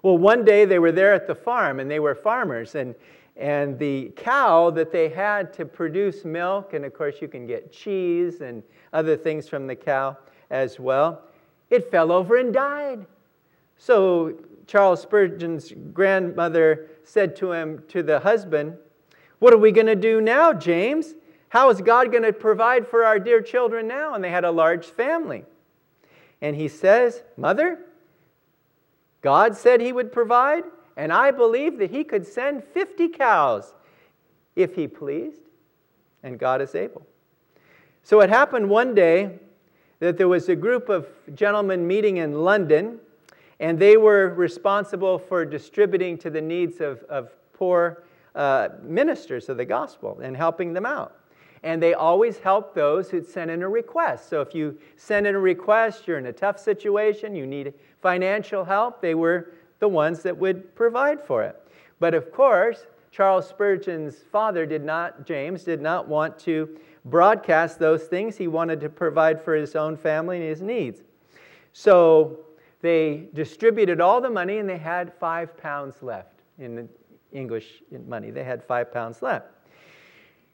Well, 0.02 0.18
one 0.18 0.46
day 0.46 0.66
they 0.66 0.80
were 0.80 0.92
there 0.92 1.14
at 1.14 1.28
the 1.28 1.36
farm 1.36 1.80
and 1.80 1.90
they 1.90 2.00
were 2.00 2.16
farmers, 2.16 2.76
and, 2.76 2.96
and 3.36 3.78
the 3.78 4.12
cow 4.16 4.70
that 4.72 4.92
they 4.92 5.10
had 5.10 5.54
to 5.54 5.66
produce 5.66 6.24
milk, 6.24 6.74
and 6.74 6.86
of 6.86 6.94
course, 6.94 7.16
you 7.22 7.28
can 7.28 7.46
get 7.46 7.72
cheese 7.72 8.42
and 8.42 8.64
other 8.94 9.18
things 9.18 9.48
from 9.48 9.68
the 9.68 9.76
cow 9.76 10.18
as 10.50 10.80
well, 10.80 11.24
it 11.70 11.92
fell 11.92 12.12
over 12.12 12.38
and 12.38 12.54
died. 12.54 13.06
So 13.78 14.36
Charles 14.68 15.02
Spurgeon's 15.02 15.74
grandmother 15.94 16.90
said 17.04 17.36
to 17.38 17.52
him, 17.52 17.84
to 17.90 18.04
the 18.04 18.20
husband, 18.20 18.78
What 19.40 19.54
are 19.54 19.58
we 19.58 19.72
going 19.72 19.88
to 19.88 19.96
do 19.96 20.22
now, 20.22 20.54
James? 20.54 21.14
How 21.50 21.70
is 21.70 21.82
God 21.82 22.12
going 22.12 22.24
to 22.24 22.34
provide 22.34 22.88
for 22.88 23.04
our 23.04 23.20
dear 23.20 23.42
children 23.42 23.88
now? 23.88 24.14
And 24.14 24.24
they 24.24 24.30
had 24.30 24.46
a 24.46 24.52
large 24.52 24.86
family. 24.86 25.46
And 26.42 26.56
he 26.56 26.68
says, 26.68 27.24
Mother, 27.38 27.80
God 29.22 29.56
said 29.56 29.82
he 29.82 29.92
would 29.92 30.12
provide, 30.12 30.64
and 30.96 31.12
I 31.12 31.32
believe 31.32 31.78
that 31.80 31.92
he 31.92 32.04
could 32.04 32.26
send 32.26 32.64
50 32.64 33.10
cows 33.10 33.74
if 34.56 34.76
he 34.76 34.88
pleased, 34.88 35.42
and 36.24 36.40
God 36.40 36.62
is 36.62 36.76
able. 36.76 37.06
So 38.04 38.22
it 38.22 38.30
happened 38.30 38.70
one 38.70 38.96
day 38.96 39.40
that 40.00 40.18
there 40.18 40.28
was 40.28 40.50
a 40.50 40.56
group 40.56 40.90
of 40.90 41.08
gentlemen 41.36 41.86
meeting 41.86 42.18
in 42.18 42.34
London, 42.34 43.00
and 43.60 43.78
they 43.78 43.98
were 43.98 44.34
responsible 44.34 45.20
for 45.20 45.46
distributing 45.46 46.18
to 46.20 46.30
the 46.30 46.42
needs 46.42 46.80
of, 46.80 47.04
of 47.04 47.32
poor 47.54 48.04
uh, 48.36 48.70
ministers 48.82 49.50
of 49.50 49.58
the 49.58 49.66
gospel 49.66 50.20
and 50.22 50.38
helping 50.38 50.74
them 50.74 50.86
out. 50.86 51.16
And 51.64 51.82
they 51.82 51.94
always 51.94 52.38
help 52.40 52.74
those 52.74 53.10
who'd 53.10 53.28
sent 53.28 53.52
in 53.52 53.62
a 53.62 53.70
request. 53.70 54.30
So 54.30 54.42
if 54.42 54.56
you 54.56 54.78
send 54.96 55.28
in 55.28 55.36
a 55.36 55.40
request, 55.40 56.08
you're 56.08 56.18
in 56.18 56.28
a 56.28 56.34
tough 56.34 56.60
situation, 56.60 57.36
you 57.36 57.46
need 57.46 57.74
financial 58.02 58.64
help, 58.64 59.02
they 59.02 59.16
were 59.16 59.52
the 59.80 59.88
ones 59.88 60.24
that 60.24 60.38
would 60.38 60.74
provide 60.76 61.22
for 61.22 61.44
it. 61.44 61.56
But 62.00 62.14
of 62.14 62.32
course, 62.32 62.86
Charles 63.12 63.48
Spurgeon's 63.48 64.18
father 64.32 64.66
did 64.66 64.84
not, 64.84 65.26
James, 65.26 65.64
did 65.64 65.82
not 65.82 66.08
want 66.08 66.38
to 66.40 66.78
broadcast 67.06 67.80
those 67.80 68.04
things. 68.04 68.38
He 68.38 68.48
wanted 68.48 68.80
to 68.82 68.90
provide 68.90 69.42
for 69.42 69.56
his 69.56 69.76
own 69.76 69.98
family 69.98 70.38
and 70.38 70.46
his 70.46 70.62
needs. 70.62 71.02
So 71.74 72.40
they 72.82 73.28
distributed 73.34 74.00
all 74.00 74.22
the 74.22 74.30
money 74.30 74.58
and 74.58 74.70
they 74.70 74.78
had 74.78 75.14
five 75.14 75.58
pounds 75.58 76.02
left 76.02 76.42
in 76.60 76.88
English 77.32 77.84
money. 78.08 78.32
They 78.32 78.44
had 78.44 78.64
five 78.64 78.94
pounds 78.94 79.22
left. 79.22 79.48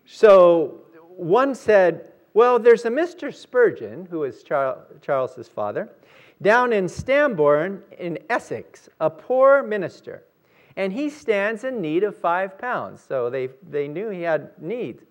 So 0.06 0.82
one 1.18 1.56
said, 1.56 2.12
Well, 2.34 2.60
there's 2.60 2.86
a 2.86 2.90
Mr. 2.90 3.34
Spurgeon, 3.34 4.08
who 4.10 4.24
is 4.24 4.44
Charles's 4.44 5.48
father, 5.48 5.90
down 6.42 6.74
in 6.74 6.88
Stambourne 6.88 7.82
in 7.98 8.20
Essex, 8.30 8.90
a 9.00 9.10
poor 9.10 9.64
minister, 9.64 10.24
and 10.76 10.92
he 10.92 11.10
stands 11.10 11.64
in 11.64 11.82
need 11.82 12.04
of 12.04 12.18
five 12.18 12.58
pounds. 12.58 13.02
So 13.08 13.30
they, 13.30 13.50
they 13.70 13.88
knew 13.88 14.10
he 14.10 14.22
had 14.22 14.52
needs. 14.62 15.04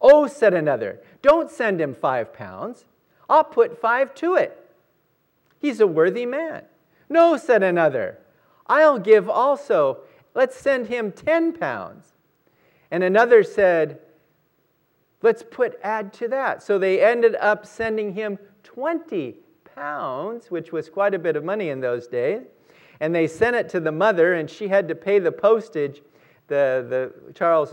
Oh, 0.00 0.26
said 0.26 0.52
another, 0.52 1.00
don't 1.22 1.50
send 1.50 1.80
him 1.80 1.94
five 1.94 2.34
pounds. 2.34 2.84
I'll 3.28 3.44
put 3.44 3.80
five 3.80 4.14
to 4.16 4.34
it. 4.34 4.60
He's 5.60 5.80
a 5.80 5.86
worthy 5.86 6.26
man. 6.26 6.64
No, 7.08 7.38
said 7.38 7.62
another, 7.62 8.18
I'll 8.66 8.98
give 8.98 9.30
also. 9.30 9.98
Let's 10.34 10.56
send 10.56 10.88
him 10.88 11.12
10 11.12 11.54
pounds. 11.54 12.12
And 12.90 13.02
another 13.02 13.42
said, 13.42 14.00
Let's 15.24 15.42
put 15.42 15.78
add 15.82 16.12
to 16.14 16.28
that. 16.28 16.62
So 16.62 16.78
they 16.78 17.02
ended 17.02 17.34
up 17.36 17.64
sending 17.64 18.12
him 18.12 18.38
20 18.62 19.34
pounds, 19.74 20.50
which 20.50 20.70
was 20.70 20.90
quite 20.90 21.14
a 21.14 21.18
bit 21.18 21.34
of 21.34 21.42
money 21.42 21.70
in 21.70 21.80
those 21.80 22.06
days. 22.06 22.42
And 23.00 23.14
they 23.14 23.26
sent 23.26 23.56
it 23.56 23.70
to 23.70 23.80
the 23.80 23.90
mother, 23.90 24.34
and 24.34 24.50
she 24.50 24.68
had 24.68 24.86
to 24.88 24.94
pay 24.94 25.18
the 25.18 25.32
postage. 25.32 26.02
The, 26.48 26.84
the 27.26 27.32
Charles 27.32 27.72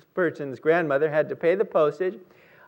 Spurgeon's 0.00 0.58
grandmother 0.58 1.08
had 1.08 1.28
to 1.28 1.36
pay 1.36 1.54
the 1.54 1.64
postage 1.64 2.18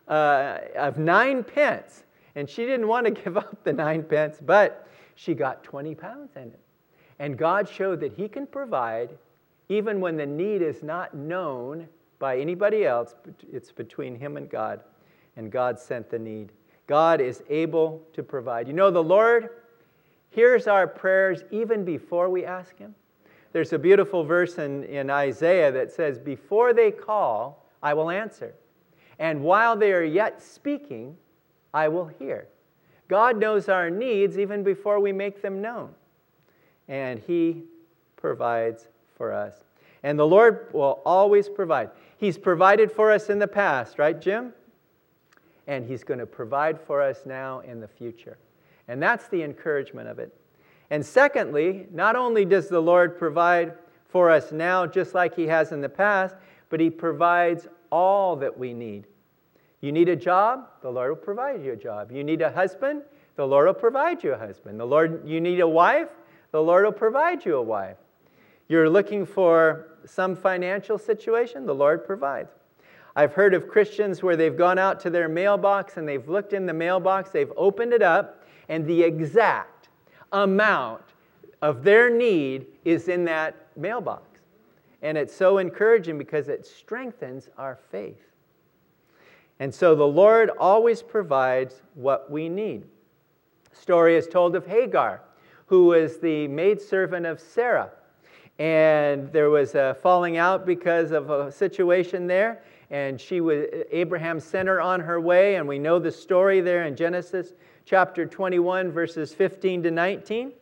uh, 0.07 0.59
of 0.77 0.97
nine 0.97 1.43
pence. 1.43 2.05
And 2.35 2.49
she 2.49 2.65
didn't 2.65 2.87
want 2.87 3.05
to 3.07 3.11
give 3.23 3.35
up 3.35 3.61
the 3.65 3.73
nine 3.73 4.03
pence, 4.03 4.37
but 4.41 4.87
she 5.15 5.33
got 5.33 5.65
20 5.65 5.95
pounds 5.95 6.31
in 6.37 6.43
it. 6.43 6.59
And 7.19 7.37
God 7.37 7.67
showed 7.67 7.99
that 7.99 8.13
He 8.13 8.29
can 8.29 8.47
provide 8.47 9.09
even 9.67 9.99
when 9.99 10.15
the 10.15 10.25
need 10.25 10.61
is 10.61 10.81
not 10.81 11.13
known 11.13 11.89
by 12.23 12.39
anybody 12.39 12.85
else. 12.85 13.15
It's 13.51 13.73
between 13.73 14.15
him 14.15 14.37
and 14.37 14.49
God, 14.49 14.79
and 15.35 15.51
God 15.51 15.77
sent 15.77 16.09
the 16.09 16.17
need. 16.17 16.53
God 16.87 17.19
is 17.19 17.43
able 17.49 18.01
to 18.13 18.23
provide. 18.23 18.65
You 18.65 18.73
know, 18.73 18.89
the 18.89 19.03
Lord 19.03 19.49
hears 20.29 20.65
our 20.65 20.87
prayers 20.87 21.43
even 21.51 21.83
before 21.83 22.29
we 22.29 22.45
ask 22.45 22.77
Him. 22.77 22.95
There's 23.51 23.73
a 23.73 23.77
beautiful 23.77 24.23
verse 24.23 24.57
in, 24.57 24.85
in 24.85 25.09
Isaiah 25.09 25.69
that 25.73 25.91
says, 25.91 26.17
Before 26.17 26.71
they 26.71 26.91
call, 26.91 27.67
I 27.83 27.93
will 27.93 28.09
answer. 28.09 28.55
And 29.19 29.43
while 29.43 29.75
they 29.75 29.91
are 29.91 30.01
yet 30.01 30.41
speaking, 30.41 31.17
I 31.73 31.89
will 31.89 32.07
hear. 32.07 32.47
God 33.09 33.37
knows 33.37 33.67
our 33.67 33.89
needs 33.89 34.37
even 34.39 34.63
before 34.63 35.01
we 35.01 35.11
make 35.11 35.41
them 35.41 35.61
known. 35.61 35.89
And 36.87 37.19
He 37.19 37.63
provides 38.15 38.87
for 39.17 39.33
us. 39.33 39.65
And 40.03 40.19
the 40.19 40.27
Lord 40.27 40.67
will 40.73 41.01
always 41.05 41.47
provide. 41.47 41.89
He's 42.17 42.37
provided 42.37 42.91
for 42.91 43.11
us 43.11 43.29
in 43.29 43.39
the 43.39 43.47
past, 43.47 43.97
right, 43.97 44.19
Jim? 44.19 44.53
And 45.67 45.85
He's 45.85 46.03
going 46.03 46.19
to 46.19 46.25
provide 46.25 46.79
for 46.79 47.01
us 47.01 47.25
now 47.25 47.61
in 47.61 47.79
the 47.79 47.87
future. 47.87 48.37
And 48.87 49.01
that's 49.01 49.27
the 49.29 49.41
encouragement 49.43 50.09
of 50.09 50.19
it. 50.19 50.35
And 50.89 51.05
secondly, 51.05 51.87
not 51.91 52.15
only 52.15 52.45
does 52.45 52.67
the 52.67 52.81
Lord 52.81 53.17
provide 53.17 53.73
for 54.09 54.29
us 54.29 54.51
now, 54.51 54.85
just 54.85 55.13
like 55.13 55.35
He 55.35 55.47
has 55.47 55.71
in 55.71 55.81
the 55.81 55.89
past, 55.89 56.35
but 56.69 56.79
He 56.79 56.89
provides 56.89 57.67
all 57.89 58.35
that 58.35 58.57
we 58.57 58.73
need. 58.73 59.07
You 59.81 59.91
need 59.91 60.09
a 60.09 60.15
job, 60.15 60.69
the 60.81 60.89
Lord 60.89 61.09
will 61.09 61.15
provide 61.17 61.63
you 61.63 61.73
a 61.73 61.75
job. 61.75 62.11
You 62.11 62.23
need 62.23 62.41
a 62.41 62.51
husband, 62.51 63.03
the 63.35 63.45
Lord 63.45 63.67
will 63.67 63.73
provide 63.73 64.23
you 64.23 64.33
a 64.33 64.37
husband. 64.37 64.79
The 64.79 64.85
Lord, 64.85 65.27
you 65.27 65.41
need 65.41 65.59
a 65.59 65.67
wife, 65.67 66.09
the 66.51 66.61
Lord 66.61 66.85
will 66.85 66.91
provide 66.91 67.45
you 67.45 67.57
a 67.57 67.61
wife. 67.61 67.97
You're 68.67 68.89
looking 68.89 69.25
for 69.25 69.92
some 70.05 70.35
financial 70.35 70.97
situation, 70.97 71.65
the 71.65 71.75
Lord 71.75 72.05
provides. 72.05 72.51
I've 73.15 73.33
heard 73.33 73.53
of 73.53 73.67
Christians 73.67 74.23
where 74.23 74.35
they've 74.35 74.57
gone 74.57 74.79
out 74.79 74.99
to 75.01 75.09
their 75.09 75.29
mailbox 75.29 75.97
and 75.97 76.07
they've 76.07 76.27
looked 76.27 76.53
in 76.53 76.65
the 76.65 76.73
mailbox, 76.73 77.29
they've 77.29 77.51
opened 77.55 77.93
it 77.93 78.01
up, 78.01 78.43
and 78.69 78.85
the 78.87 79.03
exact 79.03 79.89
amount 80.31 81.03
of 81.61 81.83
their 81.83 82.09
need 82.09 82.65
is 82.85 83.07
in 83.07 83.23
that 83.25 83.55
mailbox. 83.77 84.39
And 85.01 85.17
it's 85.17 85.35
so 85.35 85.59
encouraging 85.59 86.17
because 86.17 86.47
it 86.47 86.65
strengthens 86.65 87.49
our 87.57 87.77
faith. 87.91 88.31
And 89.59 89.73
so 89.73 89.95
the 89.95 90.07
Lord 90.07 90.49
always 90.59 91.01
provides 91.01 91.83
what 91.93 92.31
we 92.31 92.49
need. 92.49 92.83
Story 93.71 94.15
is 94.15 94.27
told 94.27 94.55
of 94.55 94.65
Hagar, 94.65 95.21
who 95.67 95.85
was 95.85 96.17
the 96.17 96.47
maidservant 96.47 97.25
of 97.25 97.39
Sarah 97.39 97.91
and 98.59 99.31
there 99.31 99.49
was 99.49 99.75
a 99.75 99.97
falling 100.01 100.37
out 100.37 100.65
because 100.65 101.11
of 101.11 101.29
a 101.29 101.51
situation 101.51 102.27
there. 102.27 102.63
And 102.89 103.19
she 103.19 103.41
was 103.41 103.65
abraham 103.91 104.39
sent 104.39 104.67
her 104.67 104.79
on 104.79 104.99
her 104.99 105.19
way. 105.19 105.55
And 105.55 105.67
we 105.67 105.79
know 105.79 105.99
the 105.99 106.11
story 106.11 106.61
there 106.61 106.85
in 106.85 106.95
genesis 106.95 107.53
chapter 107.85 108.25
21 108.25 108.91
verses 108.91 109.33
15 109.33 109.83
to 109.83 109.91
19 109.91 110.53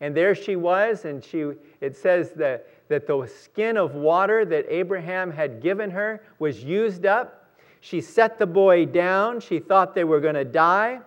and 0.00 0.16
there 0.16 0.34
she 0.34 0.56
was. 0.56 1.04
And 1.04 1.24
she 1.24 1.52
it 1.80 1.96
says 1.96 2.30
that, 2.32 2.68
that 2.88 3.06
the 3.06 3.26
skin 3.26 3.76
of 3.76 3.94
water 3.94 4.44
that 4.44 4.66
abraham 4.68 5.30
had 5.30 5.60
given 5.60 5.90
her 5.90 6.22
was 6.38 6.62
used 6.62 7.04
up. 7.04 7.48
She 7.80 8.00
set 8.00 8.38
the 8.38 8.46
boy 8.46 8.86
down. 8.86 9.40
She 9.40 9.58
thought 9.58 9.94
they 9.94 10.04
were 10.04 10.20
going 10.20 10.34
to 10.34 10.44
die 10.44 11.00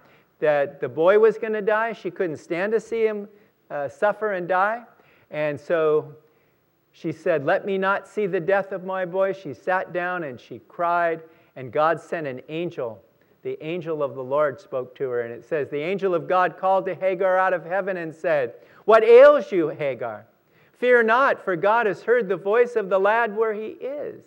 that 0.43 0.82
the 0.82 0.89
boy 0.89 1.17
was 1.17 1.38
going 1.38 1.53
to 1.53 1.62
die. 1.62 1.93
She 1.93 2.12
couldn't 2.12 2.36
stand 2.36 2.73
to 2.73 2.79
see 2.82 3.06
him 3.06 3.29
uh, 3.71 3.88
suffer 3.88 4.34
and 4.34 4.45
die. 4.45 4.84
And 5.32 5.58
so 5.58 6.13
she 6.93 7.12
said, 7.12 7.43
Let 7.43 7.65
me 7.65 7.77
not 7.77 8.08
see 8.08 8.27
the 8.27 8.39
death 8.39 8.71
of 8.71 8.86
my 8.86 9.03
boy. 9.03 9.34
She 9.34 9.53
sat 9.53 9.91
down 9.91 10.23
and 10.23 10.39
she 10.39 10.60
cried, 10.67 11.21
and 11.56 11.71
God 11.71 11.99
sent 11.99 12.27
an 12.27 12.41
angel. 12.47 13.03
The 13.41 13.62
angel 13.62 14.01
of 14.01 14.15
the 14.15 14.23
Lord 14.23 14.62
spoke 14.62 14.95
to 14.95 15.10
her, 15.10 15.21
and 15.21 15.34
it 15.34 15.43
says, 15.43 15.69
The 15.69 15.82
angel 15.82 16.15
of 16.15 16.29
God 16.29 16.58
called 16.58 16.86
to 16.86 16.95
Hagar 16.95 17.38
out 17.38 17.51
of 17.51 17.65
heaven 17.65 17.97
and 17.97 18.13
said, 18.13 18.53
What 18.86 19.03
ails 19.03 19.51
you, 19.51 19.69
Hagar? 19.69 20.25
Fear 20.73 21.03
not, 21.03 21.43
for 21.43 21.56
God 21.56 21.88
has 21.88 22.03
heard 22.03 22.29
the 22.29 22.38
voice 22.38 22.75
of 22.75 22.89
the 22.89 22.99
lad 22.99 23.36
where 23.36 23.53
he 23.53 23.67
is. 23.67 24.25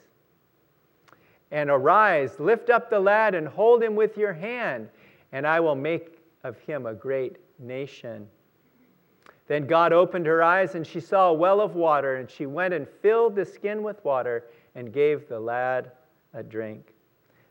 And 1.53 1.71
arise, 1.71 2.41
lift 2.41 2.69
up 2.69 2.91
the 2.91 2.99
lad, 2.99 3.35
and 3.35 3.47
hold 3.47 3.83
him 3.83 3.95
with 3.95 4.19
your 4.19 4.33
hand, 4.33 4.89
and 5.33 5.47
I 5.47 5.61
will 5.61 5.77
make 5.77 6.19
of 6.43 6.59
him 6.59 6.87
a 6.87 6.95
great 6.95 7.37
nation. 7.61 8.27
Then 9.49 9.67
God 9.67 9.93
opened 9.93 10.27
her 10.27 10.43
eyes, 10.43 10.75
and 10.75 10.87
she 10.87 11.01
saw 11.01 11.29
a 11.29 11.35
well 11.35 11.61
of 11.61 11.77
water, 11.77 12.17
and 12.17 12.29
she 12.29 12.47
went 12.47 12.75
and 12.75 12.89
filled 12.89 13.37
the 13.37 13.45
skin 13.45 13.83
with 13.83 14.05
water 14.05 14.45
and 14.75 14.93
gave 14.93 15.29
the 15.29 15.39
lad 15.39 15.93
a 16.35 16.43
drink. 16.43 16.95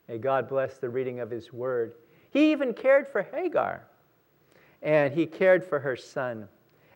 May 0.07 0.17
God 0.17 0.47
bless 0.47 0.77
the 0.77 0.89
reading 0.89 1.19
of 1.19 1.31
his 1.31 1.53
word. 1.53 1.93
He 2.31 2.51
even 2.51 2.73
cared 2.73 3.07
for 3.07 3.23
Hagar, 3.23 3.87
and 4.81 5.13
he 5.13 5.25
cared 5.25 5.63
for 5.63 5.79
her 5.79 5.95
son, 5.95 6.47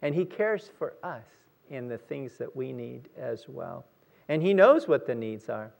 and 0.02 0.14
he 0.14 0.26
cares 0.26 0.70
for 0.78 0.94
us 1.02 1.26
in 1.70 1.88
the 1.88 1.98
things 1.98 2.38
that 2.38 2.56
we 2.56 2.74
need 2.74 3.08
as 3.18 3.48
well. 3.48 3.86
And 4.28 4.42
he 4.44 4.54
knows 4.54 4.88
what 4.88 5.08
the 5.08 5.16
needs 5.16 5.50
are. 5.50 5.72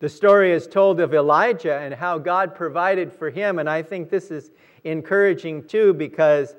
The 0.00 0.08
story 0.08 0.52
is 0.52 0.68
told 0.68 1.00
of 1.00 1.12
Elijah 1.12 1.76
and 1.78 1.92
how 1.92 2.18
God 2.18 2.54
provided 2.54 3.12
for 3.12 3.30
him, 3.30 3.58
and 3.58 3.68
I 3.68 3.82
think 3.82 4.08
this 4.08 4.30
is 4.30 4.52
encouraging 4.84 5.64
too 5.64 5.92
because 5.92 6.54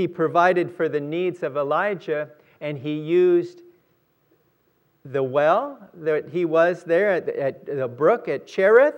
he 0.00 0.08
provided 0.08 0.74
for 0.74 0.88
the 0.88 0.98
needs 0.98 1.42
of 1.42 1.58
Elijah 1.58 2.30
and 2.62 2.78
he 2.78 2.94
used 2.94 3.60
the 5.04 5.22
well 5.22 5.78
that 5.92 6.30
he 6.30 6.46
was 6.46 6.84
there 6.84 7.10
at, 7.10 7.28
at 7.28 7.66
the 7.66 7.86
brook 7.86 8.26
at 8.26 8.46
Cherith 8.46 8.94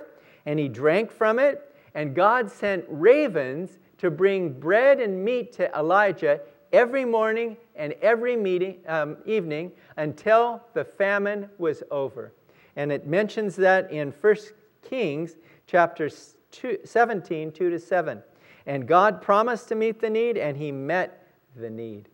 and 0.46 0.60
he 0.60 0.68
drank 0.68 1.10
from 1.10 1.40
it. 1.40 1.74
And 1.94 2.14
God 2.14 2.48
sent 2.50 2.84
ravens 2.88 3.78
to 3.98 4.12
bring 4.12 4.52
bread 4.52 5.00
and 5.00 5.24
meat 5.24 5.52
to 5.54 5.68
Elijah 5.76 6.40
every 6.72 7.04
morning 7.04 7.56
and 7.74 7.94
every 8.00 8.36
meeting, 8.36 8.78
um, 8.86 9.16
evening 9.26 9.72
until 9.96 10.62
the 10.72 10.84
famine 10.84 11.50
was 11.58 11.82
over. 11.90 12.32
And 12.76 12.92
it 12.92 13.08
mentions 13.08 13.56
that 13.56 13.90
in 13.90 14.12
1 14.12 14.36
Kings 14.88 15.34
chapter 15.66 16.08
2, 16.52 16.78
17, 16.84 17.50
2 17.50 17.70
to 17.70 17.78
7. 17.80 18.22
And 18.66 18.86
God 18.86 19.20
promised 19.20 19.68
to 19.68 19.74
meet 19.74 20.00
the 20.00 20.10
need, 20.10 20.36
and 20.38 20.56
he 20.56 20.70
met 20.72 21.26
the 21.56 21.70
need. 21.70 22.08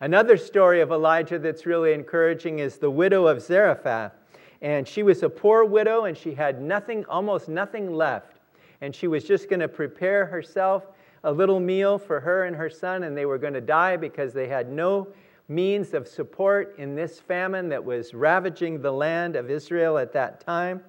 Another 0.00 0.36
story 0.36 0.80
of 0.80 0.90
Elijah 0.90 1.38
that's 1.38 1.66
really 1.66 1.92
encouraging 1.92 2.58
is 2.58 2.78
the 2.78 2.90
widow 2.90 3.26
of 3.26 3.40
Zarephath. 3.40 4.12
And 4.60 4.86
she 4.86 5.02
was 5.02 5.22
a 5.22 5.28
poor 5.28 5.64
widow, 5.64 6.04
and 6.04 6.16
she 6.16 6.34
had 6.34 6.60
nothing, 6.60 7.04
almost 7.06 7.48
nothing 7.48 7.92
left. 7.92 8.38
And 8.80 8.94
she 8.94 9.06
was 9.06 9.24
just 9.24 9.48
going 9.48 9.60
to 9.60 9.68
prepare 9.68 10.26
herself 10.26 10.84
a 11.24 11.32
little 11.32 11.60
meal 11.60 11.98
for 11.98 12.20
her 12.20 12.44
and 12.44 12.56
her 12.56 12.70
son, 12.70 13.04
and 13.04 13.16
they 13.16 13.26
were 13.26 13.38
going 13.38 13.52
to 13.54 13.60
die 13.60 13.96
because 13.96 14.32
they 14.32 14.48
had 14.48 14.70
no 14.70 15.08
means 15.48 15.94
of 15.94 16.08
support 16.08 16.74
in 16.78 16.94
this 16.94 17.20
famine 17.20 17.68
that 17.68 17.84
was 17.84 18.14
ravaging 18.14 18.80
the 18.80 18.90
land 18.90 19.36
of 19.36 19.50
Israel 19.50 19.98
at 19.98 20.12
that 20.12 20.40
time. 20.40 20.82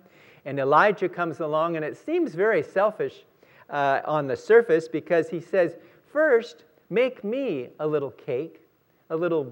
And 0.45 0.59
Elijah 0.59 1.09
comes 1.09 1.39
along, 1.39 1.75
and 1.75 1.85
it 1.85 1.97
seems 1.97 2.33
very 2.33 2.63
selfish 2.63 3.25
uh, 3.69 4.01
on 4.05 4.27
the 4.27 4.35
surface 4.35 4.87
because 4.87 5.29
he 5.29 5.39
says, 5.39 5.75
First, 6.11 6.63
make 6.89 7.23
me 7.23 7.69
a 7.79 7.87
little 7.87 8.11
cake, 8.11 8.61
a 9.09 9.15
little 9.15 9.51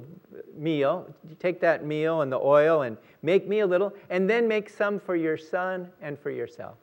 meal. 0.56 1.08
Take 1.40 1.60
that 1.62 1.86
meal 1.86 2.22
and 2.22 2.32
the 2.32 2.40
oil 2.40 2.84
and 2.84 2.98
make 3.24 3.48
me 3.48 3.60
a 3.60 3.68
little, 3.68 3.94
and 4.10 4.30
then 4.30 4.48
make 4.48 4.70
some 4.70 5.00
for 5.00 5.16
your 5.16 5.38
son 5.38 5.90
and 6.02 6.20
for 6.20 6.30
yourself. 6.30 6.76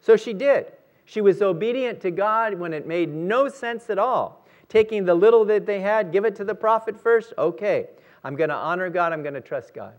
So 0.00 0.16
she 0.16 0.32
did. 0.32 0.72
She 1.04 1.20
was 1.20 1.42
obedient 1.42 2.00
to 2.02 2.10
God 2.10 2.54
when 2.54 2.72
it 2.72 2.86
made 2.86 3.12
no 3.12 3.48
sense 3.48 3.90
at 3.90 3.98
all. 3.98 4.46
Taking 4.68 5.04
the 5.04 5.14
little 5.14 5.44
that 5.46 5.66
they 5.66 5.80
had, 5.80 6.12
give 6.12 6.24
it 6.24 6.36
to 6.36 6.44
the 6.44 6.54
prophet 6.54 6.98
first. 6.98 7.32
Okay, 7.36 7.88
I'm 8.22 8.36
going 8.36 8.50
to 8.50 8.56
honor 8.56 8.88
God, 8.88 9.12
I'm 9.12 9.22
going 9.22 9.34
to 9.34 9.40
trust 9.40 9.74
God. 9.74 9.94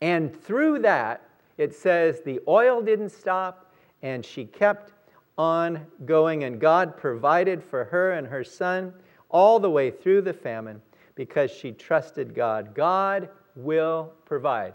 And 0.00 0.34
through 0.42 0.80
that, 0.80 1.28
it 1.58 1.74
says 1.74 2.22
the 2.22 2.40
oil 2.48 2.82
didn't 2.82 3.10
stop, 3.10 3.70
and 4.02 4.24
she 4.24 4.46
kept 4.46 4.93
on 5.36 5.86
going, 6.04 6.44
and 6.44 6.60
God 6.60 6.96
provided 6.96 7.62
for 7.62 7.84
her 7.84 8.12
and 8.12 8.26
her 8.26 8.44
son 8.44 8.92
all 9.30 9.58
the 9.58 9.70
way 9.70 9.90
through 9.90 10.22
the 10.22 10.32
famine 10.32 10.80
because 11.14 11.50
she 11.50 11.72
trusted 11.72 12.34
God. 12.34 12.74
God 12.74 13.28
will 13.56 14.12
provide, 14.24 14.74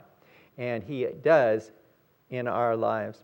and 0.58 0.84
He 0.84 1.06
does 1.24 1.72
in 2.30 2.48
our 2.48 2.76
lives. 2.76 3.24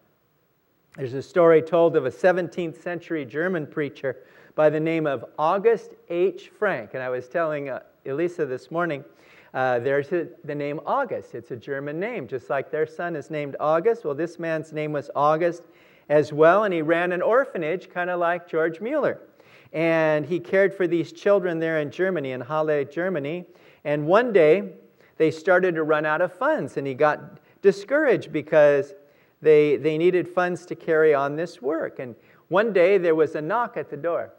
There's 0.95 1.13
a 1.13 1.21
story 1.21 1.61
told 1.61 1.97
of 1.97 2.05
a 2.05 2.11
17th 2.11 2.81
century 2.81 3.25
German 3.25 3.67
preacher 3.67 4.23
by 4.55 4.69
the 4.69 4.79
name 4.79 5.05
of 5.05 5.25
August 5.37 5.91
H. 6.09 6.51
Francke. 6.57 6.93
And 6.93 7.03
I 7.03 7.09
was 7.09 7.27
telling 7.27 7.69
uh, 7.69 7.81
Elisa 8.05 8.45
this 8.45 8.71
morning, 8.71 9.03
uh, 9.53 9.79
there's 9.79 10.11
a, 10.13 10.27
the 10.45 10.55
name 10.55 10.79
August. 10.85 11.35
It's 11.35 11.51
a 11.51 11.55
German 11.55 11.99
name, 11.99 12.27
just 12.27 12.49
like 12.49 12.71
their 12.71 12.87
son 12.87 13.15
is 13.15 13.29
named 13.29 13.57
August. 13.59 14.05
Well, 14.05 14.15
this 14.15 14.39
man's 14.39 14.71
name 14.71 14.93
was 14.93 15.09
August 15.15 15.63
as 16.09 16.31
well, 16.31 16.63
and 16.63 16.73
he 16.73 16.81
ran 16.81 17.11
an 17.11 17.21
orphanage, 17.21 17.89
kind 17.89 18.09
of 18.09 18.19
like 18.19 18.47
George 18.47 18.79
Mueller. 18.79 19.19
And 19.73 20.25
he 20.25 20.39
cared 20.39 20.73
for 20.73 20.87
these 20.87 21.11
children 21.11 21.59
there 21.59 21.79
in 21.79 21.91
Germany, 21.91 22.31
in 22.31 22.41
Halle, 22.41 22.85
Germany. 22.85 23.45
And 23.83 24.07
one 24.07 24.31
day, 24.31 24.73
they 25.17 25.31
started 25.31 25.75
to 25.75 25.83
run 25.83 26.05
out 26.05 26.21
of 26.21 26.33
funds, 26.33 26.77
and 26.77 26.85
he 26.85 26.93
got 26.93 27.39
discouraged 27.61 28.31
because 28.31 28.93
they, 29.41 29.77
they 29.77 29.97
needed 29.97 30.27
funds 30.27 30.65
to 30.67 30.75
carry 30.75 31.13
on 31.13 31.35
this 31.35 31.61
work. 31.61 31.99
And 31.99 32.15
one 32.47 32.73
day, 32.73 32.97
there 32.97 33.15
was 33.15 33.35
a 33.35 33.41
knock 33.41 33.75
at 33.77 33.89
the 33.89 33.97
door. 33.97 34.31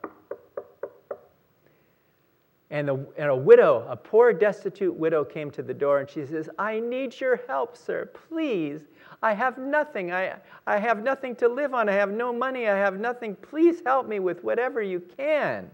And, 2.70 2.88
the, 2.88 3.06
and 3.16 3.30
a 3.30 3.36
widow, 3.36 3.86
a 3.88 3.96
poor, 3.96 4.32
destitute 4.32 4.94
widow, 4.94 5.24
came 5.24 5.50
to 5.52 5.62
the 5.62 5.72
door 5.72 6.00
and 6.00 6.10
she 6.10 6.26
says, 6.26 6.50
I 6.58 6.80
need 6.80 7.18
your 7.20 7.40
help, 7.46 7.76
sir. 7.76 8.10
Please 8.28 8.82
I 9.22 9.34
have 9.34 9.58
nothing. 9.58 10.12
I, 10.12 10.34
I 10.66 10.78
have 10.78 11.02
nothing 11.02 11.34
to 11.36 11.48
live 11.48 11.74
on. 11.74 11.88
I 11.88 11.92
have 11.92 12.10
no 12.10 12.32
money. 12.32 12.68
I 12.68 12.76
have 12.76 12.98
nothing. 12.98 13.34
Please 13.36 13.82
help 13.84 14.06
me 14.06 14.18
with 14.18 14.44
whatever 14.44 14.82
you 14.82 15.00
can. 15.16 15.70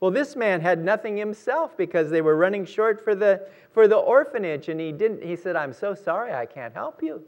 Well, 0.00 0.10
this 0.10 0.36
man 0.36 0.60
had 0.60 0.84
nothing 0.84 1.16
himself 1.16 1.76
because 1.76 2.10
they 2.10 2.20
were 2.20 2.36
running 2.36 2.66
short 2.66 3.02
for 3.02 3.14
the, 3.14 3.48
for 3.72 3.88
the 3.88 3.96
orphanage, 3.96 4.68
and 4.68 4.78
he 4.78 4.92
didn't. 4.92 5.22
He 5.22 5.36
said, 5.36 5.56
I'm 5.56 5.72
so 5.72 5.94
sorry, 5.94 6.34
I 6.34 6.44
can't 6.44 6.74
help 6.74 7.02
you. 7.02 7.22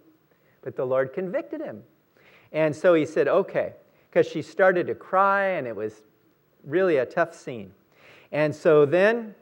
But 0.61 0.77
the 0.77 0.85
Lord 0.85 1.13
convicted 1.13 1.61
him. 1.61 1.83
And 2.53 2.75
so 2.75 2.95
he 2.95 3.07
said, 3.07 3.29
Okay, 3.29 3.75
because 4.11 4.27
she 4.27 4.43
started 4.43 4.87
to 4.89 4.95
cry, 4.95 5.45
and 5.47 5.67
it 5.67 5.75
was 5.75 6.03
really 6.65 6.97
a 6.97 7.07
tough 7.07 7.35
scene. 7.35 7.73
And 8.33 8.55
so 8.55 8.85
then 8.85 9.35